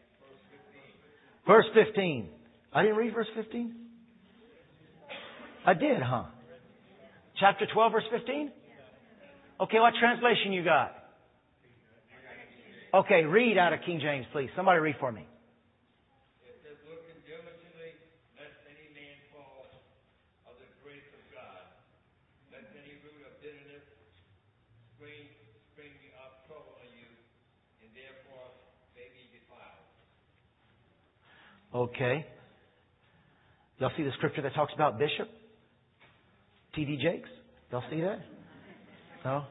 [1.46, 2.28] Verse 15.
[2.72, 3.74] I didn't read verse 15?
[5.64, 6.24] I did, huh?
[7.38, 8.50] Chapter 12, verse 15?
[9.60, 10.94] Okay, what translation you got?
[12.92, 14.50] Okay, read out of King James, please.
[14.56, 15.28] Somebody read for me.
[31.74, 32.26] Okay.
[33.78, 35.28] Y'all see the scripture that talks about bishop?
[36.74, 36.98] T.D.
[37.02, 37.28] Jakes?
[37.70, 38.18] Y'all see that?
[39.24, 39.44] No?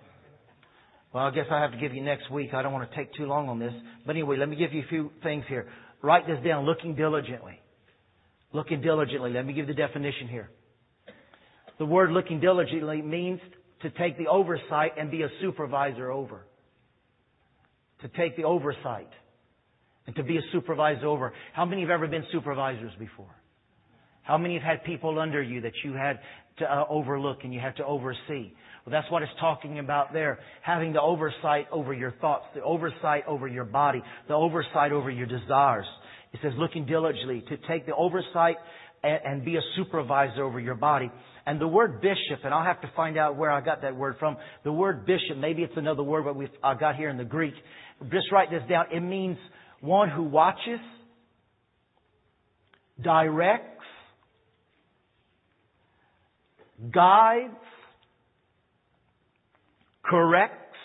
[1.13, 2.53] Well, I guess I have to give you next week.
[2.53, 3.73] I don't want to take too long on this.
[4.05, 5.67] But anyway, let me give you a few things here.
[6.01, 6.65] Write this down.
[6.65, 7.59] Looking diligently.
[8.51, 9.31] Looking diligently.
[9.31, 10.49] Let me give the definition here.
[11.79, 13.39] The word looking diligently means
[13.83, 16.46] to take the oversight and be a supervisor over.
[18.01, 19.09] To take the oversight
[20.05, 21.33] and to be a supervisor over.
[21.53, 23.35] How many have ever been supervisors before?
[24.23, 26.19] How many have had people under you that you had
[26.59, 28.51] to uh, overlook and you had to oversee?
[28.85, 30.39] Well, that's what it's talking about there.
[30.61, 35.27] Having the oversight over your thoughts, the oversight over your body, the oversight over your
[35.27, 35.85] desires.
[36.33, 38.57] It says looking diligently to take the oversight
[39.03, 41.11] and, and be a supervisor over your body.
[41.47, 44.17] And the word bishop, and I'll have to find out where I got that word
[44.19, 44.35] from.
[44.65, 47.53] The word bishop, maybe it's another word but I got here in the Greek.
[48.11, 48.87] Just write this down.
[48.93, 49.37] It means
[49.79, 50.81] one who watches,
[53.01, 53.63] directs,
[56.93, 57.53] guides,
[60.03, 60.75] corrects,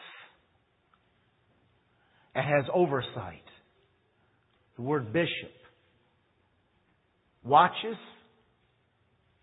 [2.37, 3.43] and has oversight.
[4.77, 5.51] The word bishop
[7.43, 7.97] watches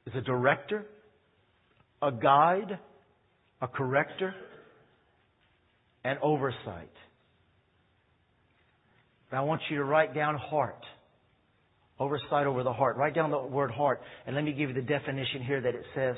[0.05, 0.85] is a director,
[2.01, 2.79] a guide,
[3.61, 4.33] a corrector,
[6.03, 6.91] and oversight.
[9.29, 10.83] But I want you to write down heart.
[11.99, 12.95] Oversight over the heart.
[12.95, 14.01] Write down the word heart.
[14.25, 16.15] And let me give you the definition here that it says.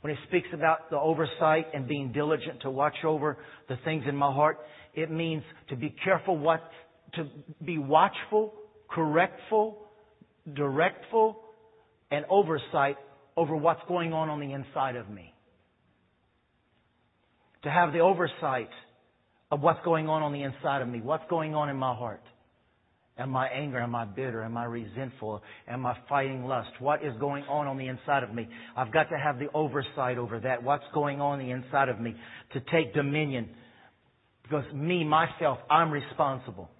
[0.00, 4.16] When it speaks about the oversight and being diligent to watch over the things in
[4.16, 4.58] my heart,
[4.94, 6.60] it means to be careful what,
[7.14, 7.28] to
[7.64, 8.52] be watchful,
[8.90, 9.78] correctful,
[10.52, 11.38] directful,
[12.10, 12.96] and oversight
[13.36, 15.32] over what's going on on the inside of me.
[17.64, 18.70] To have the oversight
[19.50, 21.00] of what's going on on the inside of me.
[21.00, 22.22] What's going on in my heart?
[23.18, 23.82] Am I angry?
[23.82, 24.42] Am I bitter?
[24.42, 25.42] Am I resentful?
[25.68, 26.70] Am I fighting lust?
[26.78, 28.48] What is going on on the inside of me?
[28.76, 30.62] I've got to have the oversight over that.
[30.62, 32.16] What's going on on the inside of me
[32.54, 33.50] to take dominion.
[34.42, 36.70] Because me, myself, I'm responsible.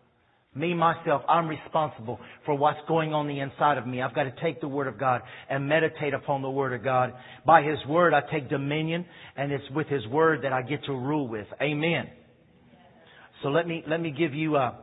[0.54, 4.02] Me, myself, I'm responsible for what's going on the inside of me.
[4.02, 7.14] I've got to take the Word of God and meditate upon the Word of God.
[7.46, 10.92] By His Word, I take dominion, and it's with His Word that I get to
[10.92, 11.46] rule with.
[11.62, 12.10] Amen.
[13.42, 14.74] So let me let me give you uh,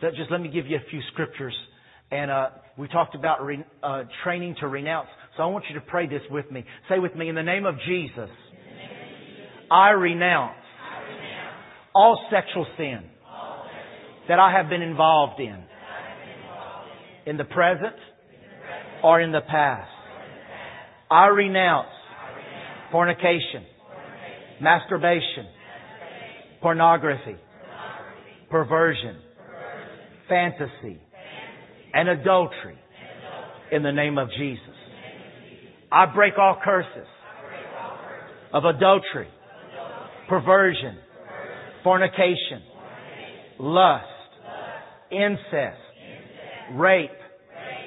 [0.00, 1.54] just let me give you a few scriptures.
[2.12, 5.08] And uh, we talked about re, uh, training to renounce.
[5.36, 6.64] So I want you to pray this with me.
[6.88, 8.30] Say with me, in the name of Jesus,
[9.68, 10.54] I renounce,
[11.92, 13.10] all sexual sin
[14.28, 15.62] that I have been involved in,
[17.26, 17.94] in the present
[19.02, 19.90] or in the past.
[21.10, 21.88] I renounce
[22.90, 23.64] fornication,
[24.60, 25.46] masturbation,
[26.60, 27.36] pornography,
[28.50, 29.16] perversion,
[30.28, 31.00] fantasy,
[31.94, 32.78] and adultery
[33.70, 34.62] in the name of Jesus.
[35.90, 37.06] I break all curses
[38.52, 39.28] of adultery,
[40.28, 40.98] perversion,
[41.84, 42.62] fornication,
[43.58, 44.06] lust,
[45.10, 45.80] incest,
[46.72, 47.10] rape,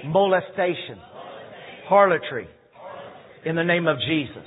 [0.06, 1.00] molestation,
[1.88, 2.48] harlotry
[3.46, 4.44] in the name of Jesus.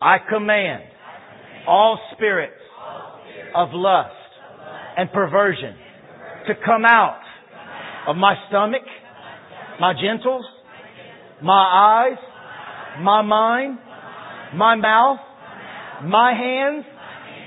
[0.00, 0.82] I command
[1.66, 2.54] all spirits
[3.54, 4.10] of lust
[4.96, 5.74] and perversion
[6.48, 7.20] to come out
[8.06, 8.82] of my stomach,
[9.80, 10.44] my genitals,
[11.42, 11.52] my
[12.12, 12.18] eyes,
[13.00, 13.78] my mind,
[14.54, 15.18] my mouth,
[16.04, 16.84] my hands,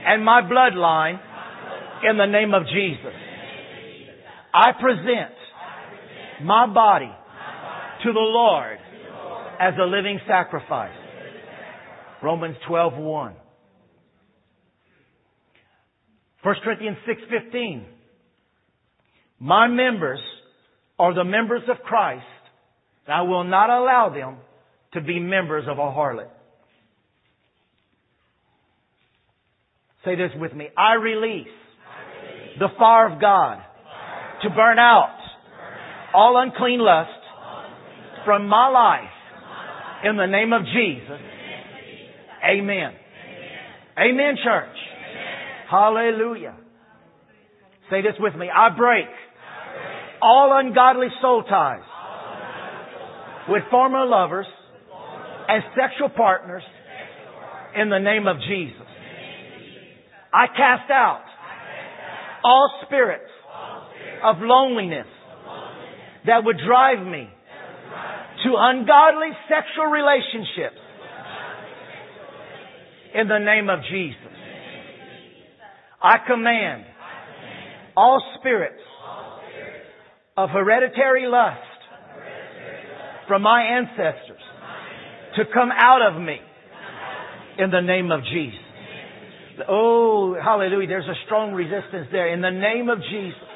[0.05, 1.19] and my bloodline
[2.09, 3.13] in the name of Jesus.
[4.59, 5.31] I present
[6.43, 7.09] my body
[8.03, 8.77] to the Lord
[9.57, 10.97] as a living sacrifice.
[12.21, 13.35] Romans 12:1.
[16.43, 17.85] 1 Corinthians 6:15.
[19.39, 20.19] My members
[20.97, 22.25] are the members of Christ.
[23.05, 24.39] And I will not allow them
[24.91, 26.29] to be members of a harlot.
[30.03, 30.67] Say this with me.
[30.77, 31.47] I release,
[32.59, 33.63] the fire of God
[34.43, 35.17] to burn out
[36.13, 37.09] all unclean lust
[38.25, 39.09] from my life
[40.03, 41.19] in the name of Jesus.
[42.43, 42.93] Amen.
[43.97, 44.77] Amen, church.
[45.69, 46.55] Hallelujah.
[47.89, 48.47] Say this with me.
[48.53, 49.07] I break
[50.21, 51.81] all ungodly soul ties
[53.49, 54.45] with former lovers
[55.47, 56.63] and sexual partners
[57.75, 58.87] in the name of Jesus.
[60.33, 61.23] I cast out
[62.43, 63.28] all spirits
[64.23, 65.07] of loneliness
[66.25, 67.29] that would drive me
[68.43, 70.79] to ungodly sexual relationships
[73.15, 74.33] in the name of Jesus.
[76.01, 76.85] I command
[77.97, 78.81] all spirits
[80.37, 81.59] of hereditary lust
[83.27, 84.41] from my ancestors
[85.35, 86.37] to come out of me
[87.57, 88.59] in the name of Jesus.
[89.67, 90.87] Oh, hallelujah.
[90.87, 92.33] There's a strong resistance there.
[92.33, 93.49] In the name of Jesus.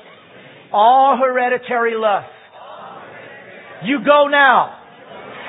[0.73, 2.27] All hereditary lust.
[3.85, 4.79] You go now.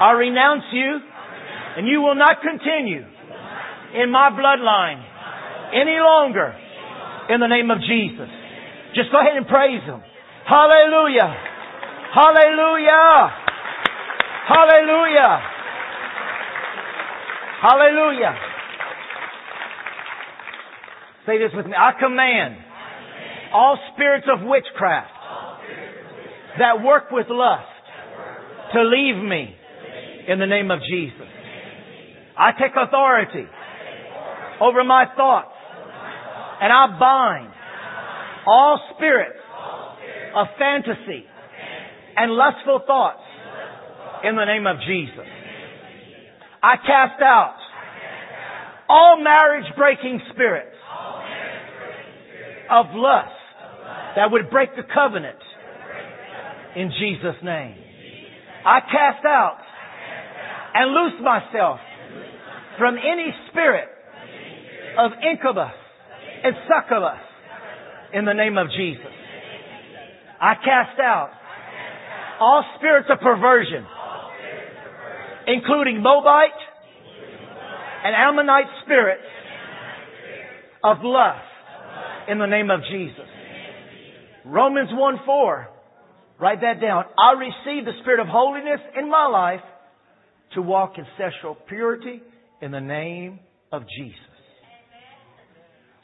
[0.01, 0.99] I renounce you
[1.77, 3.03] and you will not continue
[3.95, 5.03] in my bloodline
[5.73, 6.55] any longer
[7.31, 8.29] in the name of Jesus.
[8.95, 10.03] Just go ahead and praise Him.
[10.47, 11.35] Hallelujah.
[12.15, 13.31] Hallelujah.
[14.47, 15.41] Hallelujah.
[17.63, 18.35] Hallelujah.
[21.27, 21.73] Say this with me.
[21.73, 22.57] I command
[23.55, 25.14] all spirits of witchcraft
[26.59, 27.69] that work with lust
[28.73, 29.55] to leave me
[30.29, 31.29] in the name of Jesus.
[32.37, 33.47] I take authority
[34.61, 35.55] over my thoughts
[36.61, 37.53] and I bind
[38.47, 39.39] all spirits
[40.35, 41.25] of fantasy
[42.17, 43.23] and lustful thoughts
[44.25, 45.27] in the name of Jesus.
[46.63, 47.57] I cast out
[48.89, 50.77] all marriage breaking spirits
[52.71, 53.31] of lust
[54.17, 55.39] that would break the covenant
[56.77, 57.77] in Jesus' name.
[58.65, 59.59] I cast out
[60.75, 61.79] and loose myself
[62.79, 63.89] from any spirit
[64.99, 65.75] of incubus
[66.43, 67.21] and succubus
[68.13, 69.13] in the name of Jesus.
[70.41, 71.31] I cast out
[72.41, 73.87] all spirits of perversion,
[75.47, 76.51] including Moabite
[78.05, 79.23] and Ammonite spirits
[80.83, 81.41] of lust
[82.29, 83.29] in the name of Jesus.
[84.45, 85.69] Romans 1 4.
[86.41, 87.05] Write that down.
[87.19, 89.61] I receive the spirit of holiness in my life
[90.55, 92.23] to walk in sexual purity
[92.61, 93.41] in the name
[93.73, 94.19] of Jesus.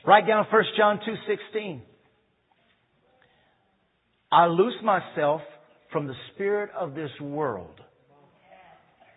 [0.07, 1.83] Write down 1 John 2:16.
[4.33, 5.43] I loose myself
[5.93, 7.81] from the spirit of this world.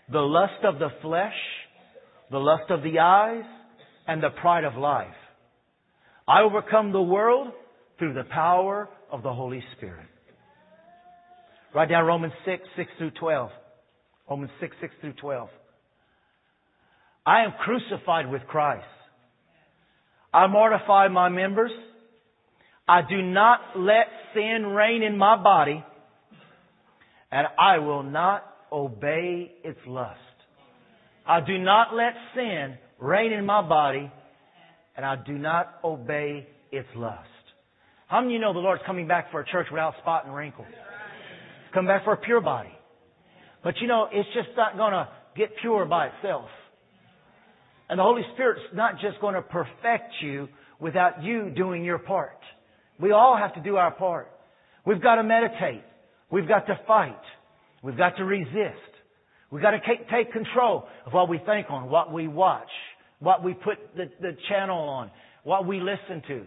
[0.09, 1.35] The lust of the flesh,
[2.31, 3.45] the lust of the eyes,
[4.07, 5.15] and the pride of life.
[6.27, 7.53] I overcome the world
[7.99, 10.07] through the power of the Holy Spirit.
[11.73, 13.49] Write down Romans 6, 6 through 12.
[14.29, 15.49] Romans 6, 6 through 12.
[17.25, 18.85] I am crucified with Christ.
[20.33, 21.71] I mortify my members.
[22.87, 25.83] I do not let sin reign in my body,
[27.31, 30.19] and I will not obey its lust.
[31.25, 34.11] I do not let sin reign in my body,
[34.97, 37.29] and I do not obey its lust.
[38.07, 40.35] How many of you know the Lord's coming back for a church without spot and
[40.35, 40.65] wrinkle?
[41.73, 42.73] Come back for a pure body.
[43.63, 46.49] But you know, it's just not going to get pure by itself.
[47.89, 50.47] And the Holy Spirit's not just going to perfect you
[50.79, 52.39] without you doing your part.
[52.99, 54.29] We all have to do our part.
[54.85, 55.83] We've got to meditate.
[56.29, 57.21] We've got to fight.
[57.81, 58.77] We've got to resist.
[59.51, 59.79] We've got to
[60.11, 62.69] take control of what we think on, what we watch,
[63.19, 65.11] what we put the, the channel on,
[65.43, 66.45] what we listen to.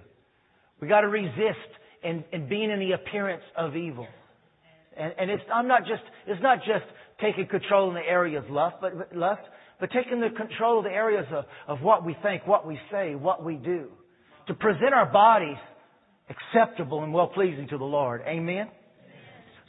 [0.81, 1.71] We've got to resist
[2.03, 4.07] in, in being in the appearance of evil.
[4.97, 6.85] And, and it's, I'm not just, it's not just
[7.21, 9.43] taking control in the areas lust, but, lust,
[9.81, 13.15] but taking the control of the areas of, of what we think, what we say,
[13.15, 13.89] what we do.
[14.49, 15.57] to present our bodies
[16.29, 18.23] acceptable and well pleasing to the Lord.
[18.27, 18.69] Amen?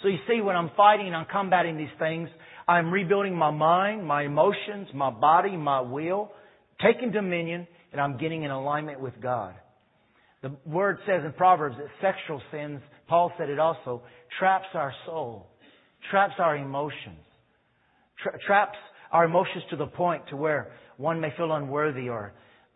[0.02, 2.30] So you see, when I'm fighting, I'm combating these things,
[2.68, 6.32] I'm rebuilding my mind, my emotions, my body, my will,
[6.82, 9.56] taking dominion, and I'm getting in alignment with God.
[10.42, 14.04] The word says in Proverbs that sexual sins, Paul said it also,
[14.40, 15.48] traps our soul,
[16.12, 17.20] traps our emotions,
[18.22, 18.78] tra- traps
[19.12, 22.34] our emotions to the point to where one may feel unworthy or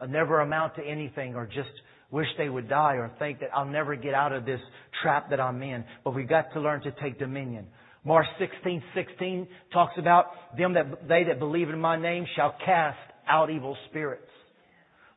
[0.07, 1.69] never amount to anything or just
[2.09, 4.59] wish they would die or think that I'll never get out of this
[5.01, 5.83] trap that I'm in.
[6.03, 7.67] But we've got to learn to take dominion.
[8.03, 12.97] Mark 16, 16 talks about them that they that believe in my name shall cast
[13.29, 14.27] out evil spirits.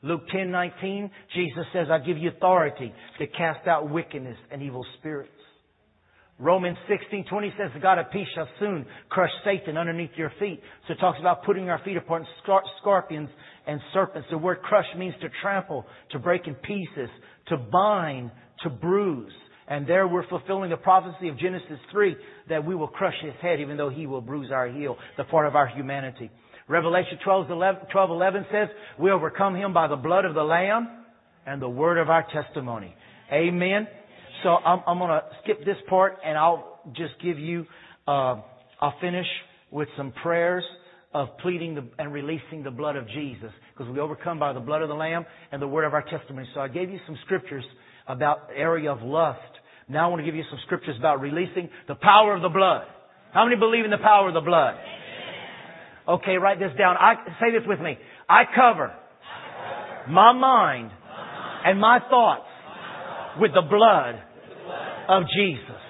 [0.05, 4.85] Luke 10, 19, Jesus says, I give you authority to cast out wickedness and evil
[4.99, 5.31] spirits.
[6.39, 10.61] Romans 16, 20 says, the God of peace shall soon crush Satan underneath your feet.
[10.87, 12.27] So it talks about putting our feet upon
[12.83, 13.31] scorpions
[13.67, 14.29] and serpents.
[14.31, 17.09] The word crush means to trample, to break in pieces,
[17.49, 18.31] to bind,
[18.63, 19.33] to bruise.
[19.69, 22.15] And there we're fulfilling the prophecy of Genesis 3
[22.51, 25.47] that we will crush his head even though he will bruise our heel, the part
[25.47, 26.31] of our humanity.
[26.69, 30.89] Revelation 12, 11, 12, 11 says, we overcome him by the blood of the Lamb
[31.47, 32.95] and the word of our testimony.
[33.33, 33.87] Amen.
[34.43, 37.67] So I'm, I'm going to skip this part and I'll just give you,
[38.09, 38.41] uh,
[38.81, 39.27] I'll finish
[39.71, 40.65] with some prayers
[41.13, 44.83] of pleading the, and releasing the blood of Jesus because we overcome by the blood
[44.83, 46.49] of the Lamb and the word of our testimony.
[46.55, 47.65] So I gave you some scriptures
[48.09, 49.41] about area of lust.
[49.89, 52.87] Now I want to give you some scriptures about releasing the power of the blood.
[53.33, 54.77] How many believe in the power of the blood?
[56.07, 56.97] Okay, write this down.
[56.97, 57.97] I say this with me.
[58.29, 58.93] I cover
[60.09, 60.91] my mind
[61.65, 62.47] and my thoughts
[63.41, 64.21] with the blood
[65.09, 65.81] of Jesus.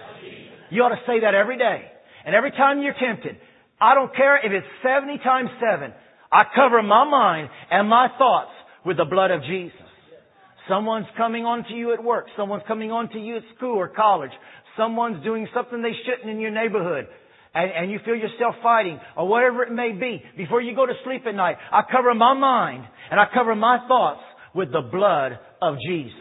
[0.71, 1.83] You ought to say that every day.
[2.25, 3.37] And every time you're tempted,
[3.81, 5.93] I don't care if it's 70 times 7,
[6.33, 8.51] I cover my mind and my thoughts
[8.87, 9.79] with the blood of Jesus.
[10.69, 12.27] Someone's coming on to you at work.
[12.37, 14.31] Someone's coming on to you at school or college.
[14.77, 17.07] Someone's doing something they shouldn't in your neighborhood.
[17.55, 20.23] And, and you feel yourself fighting or whatever it may be.
[20.37, 23.79] Before you go to sleep at night, I cover my mind and I cover my
[23.87, 24.23] thoughts
[24.55, 26.13] with the blood of Jesus.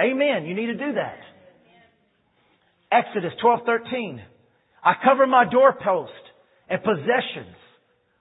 [0.00, 0.46] Amen.
[0.46, 1.18] You need to do that.
[2.90, 4.20] Exodus 12:13.
[4.84, 6.12] I cover my doorpost
[6.68, 7.56] and possessions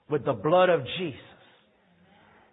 [0.10, 1.20] with the blood of Jesus.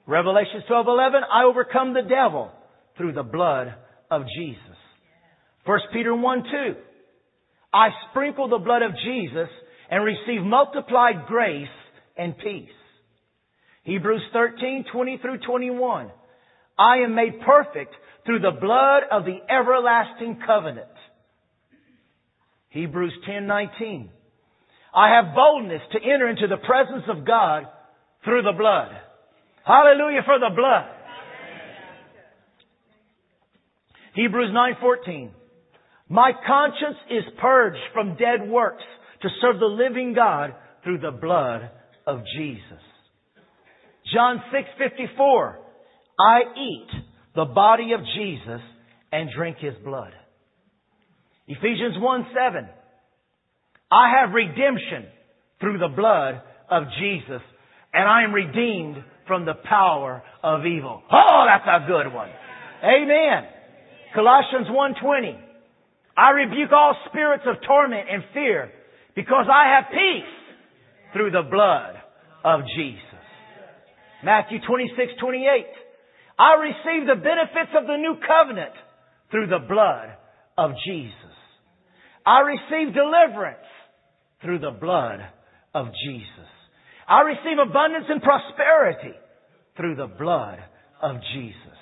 [0.07, 1.23] Revelation 12:11.
[1.31, 2.51] I overcome the devil
[2.97, 3.75] through the blood
[4.11, 4.77] of Jesus.
[5.65, 6.77] 1 Peter 1 2.
[7.73, 9.49] I sprinkle the blood of Jesus
[9.91, 11.69] and receive multiplied grace
[12.17, 12.69] and peace.
[13.85, 16.11] Hebrews 13 20 through 21.
[16.79, 17.95] I am made perfect
[18.27, 20.87] through the blood of the everlasting covenant.
[22.69, 24.11] Hebrews 10:19.
[24.95, 27.67] I have boldness to enter into the presence of God
[28.25, 28.95] through the blood.
[29.65, 30.89] Hallelujah for the blood.
[34.15, 35.31] Hebrews 9:14.
[36.09, 38.85] My conscience is purged from dead works
[39.23, 40.55] to serve the living God
[40.85, 41.71] through the blood
[42.07, 42.83] of Jesus.
[44.13, 45.59] John 6:54.
[46.21, 46.89] I eat
[47.35, 48.61] the body of Jesus
[49.13, 50.13] and drink his blood.
[51.47, 52.69] Ephesians 1 7.
[53.91, 55.07] I have redemption
[55.61, 57.43] through the blood of Jesus,
[57.95, 61.03] and I am redeemed from the power of evil.
[61.11, 62.31] Oh, that's a good one.
[62.83, 63.49] Amen.
[64.15, 65.39] Colossians 1:20.
[66.17, 68.73] I rebuke all spirits of torment and fear
[69.19, 70.35] because I have peace
[71.13, 71.99] through the blood
[72.45, 73.03] of Jesus.
[74.23, 75.67] Matthew 26:28.
[76.39, 78.75] I receive the benefits of the new covenant
[79.33, 80.15] through the blood
[80.57, 81.35] of Jesus.
[82.25, 83.67] I receive deliverance
[84.41, 85.27] through the blood
[85.75, 86.51] of Jesus.
[87.09, 89.19] I receive abundance and prosperity
[89.77, 90.63] through the blood
[91.03, 91.79] of Jesus.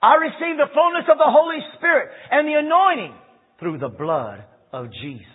[0.00, 3.14] I receive the fullness of the Holy Spirit and the anointing
[3.60, 5.33] through the blood of Jesus.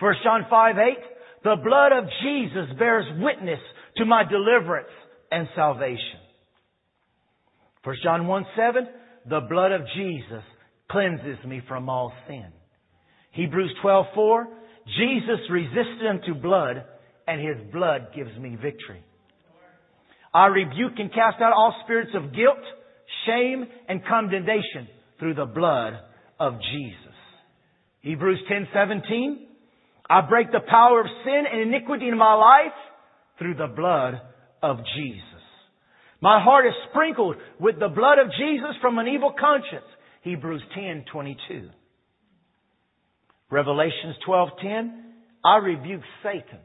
[0.00, 0.96] 1 John 5 8,
[1.44, 3.60] the blood of Jesus bears witness
[3.96, 4.88] to my deliverance
[5.30, 6.20] and salvation.
[7.84, 8.88] 1 John 1 7,
[9.28, 10.42] the blood of Jesus
[10.90, 12.46] cleanses me from all sin.
[13.32, 14.46] Hebrews 12:4
[14.86, 16.84] Jesus resisted unto blood
[17.26, 19.04] and his blood gives me victory.
[20.32, 22.64] I rebuke and cast out all spirits of guilt,
[23.26, 24.88] shame, and condemnation
[25.18, 25.94] through the blood
[26.40, 27.14] of Jesus.
[28.00, 29.47] Hebrews 10:17
[30.08, 32.72] I break the power of sin and iniquity in my life
[33.38, 34.20] through the blood
[34.62, 35.22] of Jesus.
[36.20, 39.84] My heart is sprinkled with the blood of Jesus from an evil conscience.
[40.22, 41.70] Hebrews 10:22.
[43.50, 45.04] Revelations 12:10,
[45.44, 46.60] I rebuke Satan,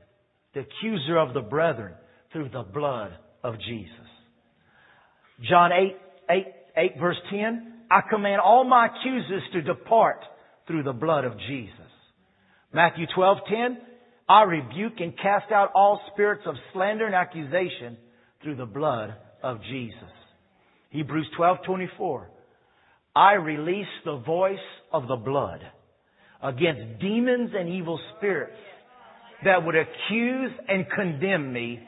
[0.53, 1.93] the accuser of the brethren,
[2.31, 4.07] through the blood of Jesus.
[5.41, 5.97] John 8,
[6.29, 10.23] 8, 8 verse 10, I command all my accusers to depart
[10.67, 11.82] through the blood of Jesus.
[12.73, 13.77] Matthew 12:10
[14.27, 17.97] I rebuke and cast out all spirits of slander and accusation
[18.41, 19.13] through the blood
[19.43, 20.09] of Jesus.
[20.89, 22.27] Hebrews 12:24
[23.15, 24.57] I release the voice
[24.91, 25.61] of the blood
[26.41, 28.57] against demons and evil spirits
[29.43, 31.79] that would accuse and condemn me.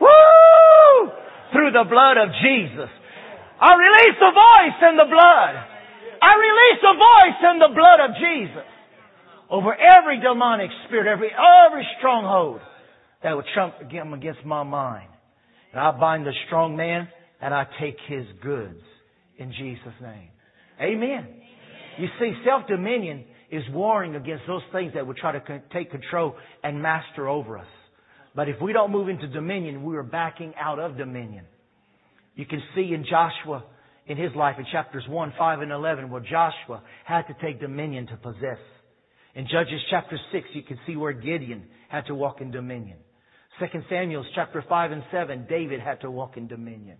[0.00, 1.10] Woo!
[1.52, 2.90] Through the blood of Jesus.
[3.60, 5.54] I release the voice and the blood.
[6.22, 8.77] I release the voice and the blood of Jesus
[9.50, 12.60] over every demonic spirit, every, every stronghold
[13.22, 15.08] that would trump against my mind.
[15.72, 17.08] And I bind the strong man
[17.40, 18.80] and I take his goods
[19.38, 20.28] in Jesus' name.
[20.80, 21.26] Amen.
[21.98, 26.82] You see, self-dominion is warring against those things that would try to take control and
[26.82, 27.66] master over us.
[28.34, 31.44] But if we don't move into dominion, we are backing out of dominion.
[32.36, 33.64] You can see in Joshua,
[34.06, 38.06] in his life, in chapters 1, 5, and 11, where Joshua had to take dominion
[38.08, 38.58] to possess.
[39.34, 42.98] In Judges chapter 6, you can see where Gideon had to walk in dominion.
[43.58, 46.96] 2 Samuel chapter 5 and 7, David had to walk in dominion.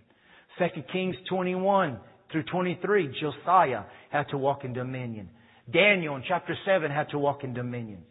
[0.59, 1.99] 2 Kings 21
[2.33, 5.31] through 23, Josiah had to walk in dominion.
[5.73, 8.03] Daniel in chapter 7 had to walk in dominion.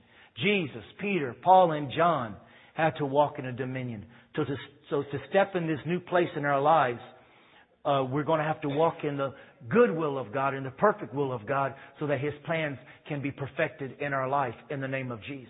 [0.44, 2.36] Jesus, Peter, Paul, and John
[2.74, 4.06] had to walk in a dominion.
[4.36, 4.56] So to,
[4.90, 7.00] so to step in this new place in our lives,
[7.88, 9.34] uh, we're going to have to walk in the
[9.70, 12.78] good will of God, in the perfect will of God, so that His plans
[13.08, 15.48] can be perfected in our life in the name of Jesus.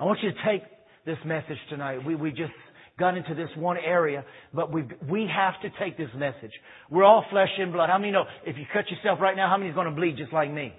[0.00, 0.62] I want you to take
[1.04, 2.04] this message tonight.
[2.04, 2.52] We, we just
[2.98, 6.52] got into this one area, but we we have to take this message.
[6.90, 7.90] We're all flesh and blood.
[7.90, 10.16] How many know if you cut yourself right now, how many is going to bleed
[10.16, 10.72] just like me?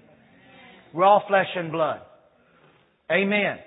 [0.93, 2.01] We're all flesh and blood.
[3.11, 3.57] Amen.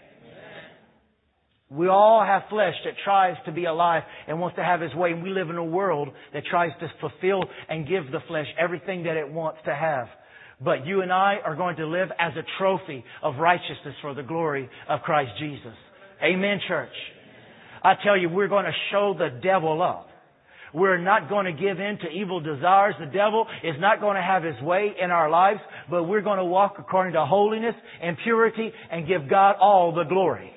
[1.70, 5.10] We all have flesh that tries to be alive and wants to have his way.
[5.12, 9.02] And we live in a world that tries to fulfill and give the flesh everything
[9.04, 10.06] that it wants to have.
[10.60, 14.22] But you and I are going to live as a trophy of righteousness for the
[14.22, 15.74] glory of Christ Jesus.
[16.22, 16.88] Amen, church.
[17.82, 20.08] I tell you, we're going to show the devil up.
[20.74, 22.94] We're not going to give in to evil desires.
[22.98, 26.38] The devil is not going to have his way in our lives, but we're going
[26.38, 30.52] to walk according to holiness and purity and give God all the glory.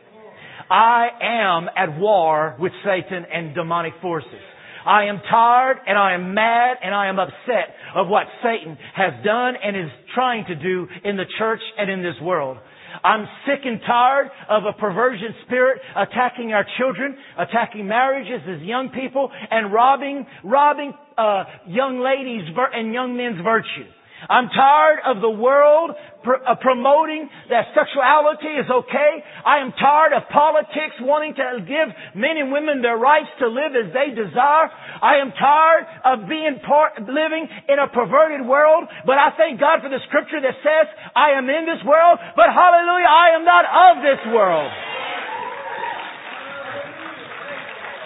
[0.72, 4.39] I am at war with Satan and demonic forces.
[4.86, 9.11] I am tired and I am mad and I am upset of what Satan has
[9.26, 12.57] done and is trying to do in the church and in this world.
[13.03, 18.89] I'm sick and tired of a perversion spirit attacking our children, attacking marriages as young
[18.89, 23.89] people, and robbing, robbing uh, young ladies and young men's virtue.
[24.30, 29.11] I'm tired of the world pr- uh, promoting that sexuality is okay.
[29.45, 33.74] I am tired of politics wanting to give men and women their rights to live
[33.74, 34.69] as they desire.
[35.01, 39.82] I am tired of being part, living in a perverted world, but I thank God
[39.82, 43.65] for the scripture that says, I am in this world, but hallelujah, I am not
[43.65, 44.72] of this world.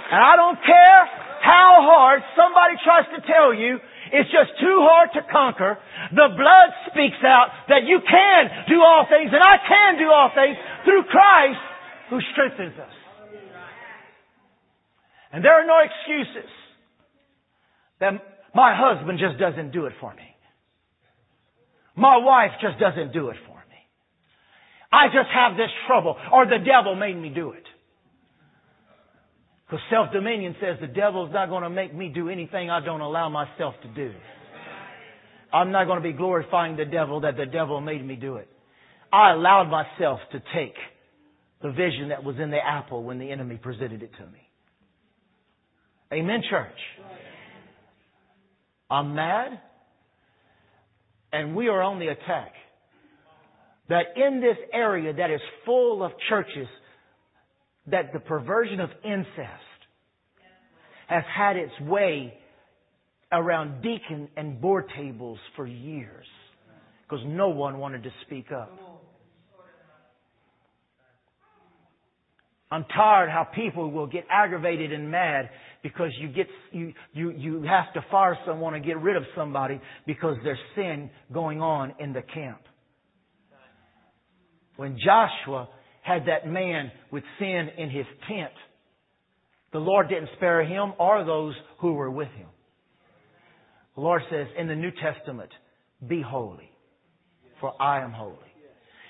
[0.05, 1.01] And I don't care
[1.41, 3.81] how hard somebody tries to tell you
[4.15, 5.77] it's just too hard to conquer.
[6.15, 8.41] The blood speaks out that you can
[8.71, 10.55] do all things and I can do all things
[10.87, 11.59] through Christ
[12.09, 12.95] who strengthens us.
[15.33, 16.49] And there are no excuses
[17.99, 18.13] that
[18.55, 20.31] my husband just doesn't do it for me.
[21.97, 23.81] My wife just doesn't do it for me.
[24.91, 27.67] I just have this trouble or the devil made me do it.
[29.65, 33.29] Because self-dominion says the devil's not going to make me do anything I don't allow
[33.29, 34.13] myself to do.
[35.51, 38.47] I'm not going to be glorifying the devil that the devil made me do it.
[39.11, 40.75] I allowed myself to take
[41.61, 44.39] the vision that was in the apple when the enemy presented it to me.
[46.13, 46.77] Amen, church.
[48.89, 49.59] I'm mad,
[51.33, 52.51] and we are on the attack.
[53.89, 56.67] That in this area that is full of churches
[57.87, 59.79] that the perversion of incest
[61.07, 62.33] has had its way
[63.31, 66.25] around deacon and board tables for years
[67.03, 68.71] because no one wanted to speak up.
[72.71, 75.49] I'm tired how people will get aggravated and mad
[75.83, 79.79] because you get you you you have to fire someone and get rid of somebody
[80.07, 82.61] because there's sin going on in the camp.
[84.77, 85.69] When Joshua
[86.05, 88.53] had that man with sin in his tent,
[89.73, 92.47] the Lord didn't spare him or those who were with him.
[93.95, 95.49] The Lord says in the New Testament,
[96.07, 96.69] be holy,
[97.59, 98.37] for I am holy.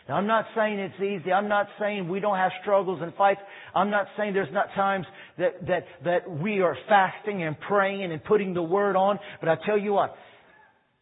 [0.07, 1.33] Now I'm not saying it's easy.
[1.33, 3.41] I'm not saying we don't have struggles and fights.
[3.73, 5.05] I'm not saying there's not times
[5.37, 9.19] that, that, that we are fasting and praying and putting the word on.
[9.41, 10.15] But I tell you what,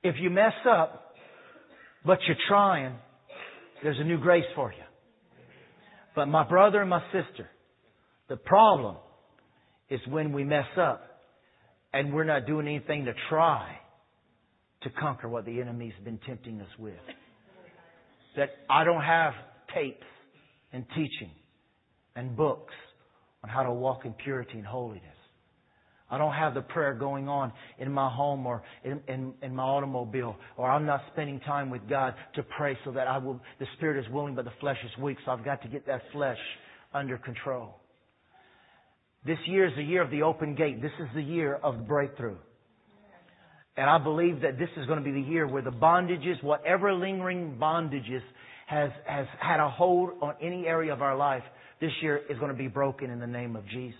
[0.03, 1.15] If you mess up,
[2.05, 2.95] but you're trying,
[3.83, 4.83] there's a new grace for you.
[6.15, 7.49] But my brother and my sister,
[8.29, 8.97] the problem
[9.89, 11.01] is when we mess up
[11.93, 13.77] and we're not doing anything to try
[14.83, 16.93] to conquer what the enemy's been tempting us with.
[18.35, 19.33] That I don't have
[19.73, 20.05] tapes
[20.71, 21.31] and teaching
[22.15, 22.73] and books
[23.43, 25.03] on how to walk in purity and holiness.
[26.13, 29.63] I don't have the prayer going on in my home or in, in, in, my
[29.63, 33.65] automobile, or I'm not spending time with God to pray so that I will, the
[33.77, 36.37] spirit is willing but the flesh is weak, so I've got to get that flesh
[36.93, 37.77] under control.
[39.25, 40.83] This year is the year of the open gate.
[40.83, 42.37] This is the year of breakthrough.
[43.75, 46.93] And I believe that this is going to be the year where the bondages, whatever
[46.93, 48.21] lingering bondages
[48.67, 51.41] has, has had a hold on any area of our life,
[51.81, 53.97] this year is going to be broken in the name of Jesus.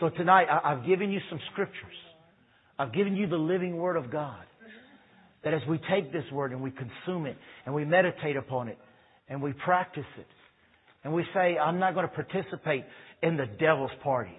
[0.00, 1.94] So tonight, I've given you some scriptures.
[2.78, 4.42] I've given you the living Word of God.
[5.44, 7.36] That as we take this Word and we consume it
[7.66, 8.78] and we meditate upon it
[9.28, 10.26] and we practice it
[11.04, 12.84] and we say, I'm not going to participate
[13.22, 14.34] in the devil's parties.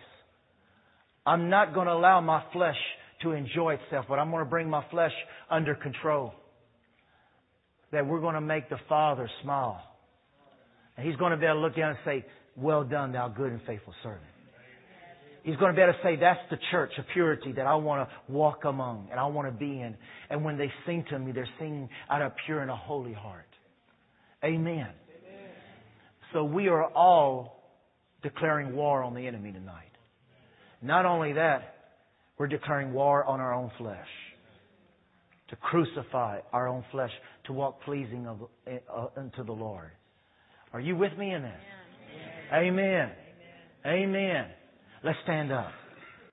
[1.26, 2.76] I'm not going to allow my flesh
[3.22, 5.14] to enjoy itself, but I'm going to bring my flesh
[5.50, 6.34] under control.
[7.92, 9.82] That we're going to make the Father smile.
[10.98, 12.26] And He's going to be able to look down and say,
[12.58, 14.35] Well done, thou good and faithful servant.
[15.46, 18.10] He's going to be able to say, That's the church of purity that I want
[18.10, 19.96] to walk among and I want to be in.
[20.32, 23.46] And when they sing to me, they're singing out of pure and a holy heart.
[24.44, 24.88] Amen.
[24.88, 24.90] Amen.
[26.34, 27.64] So we are all
[28.24, 29.92] declaring war on the enemy tonight.
[30.82, 31.76] Not only that,
[32.40, 34.08] we're declaring war on our own flesh.
[35.50, 37.12] To crucify our own flesh,
[37.46, 39.92] to walk pleasing of, uh, unto the Lord.
[40.74, 41.52] Are you with me in this?
[42.52, 43.12] Amen.
[43.12, 43.12] Amen.
[43.86, 44.46] Amen.
[45.06, 45.70] Let's stand up.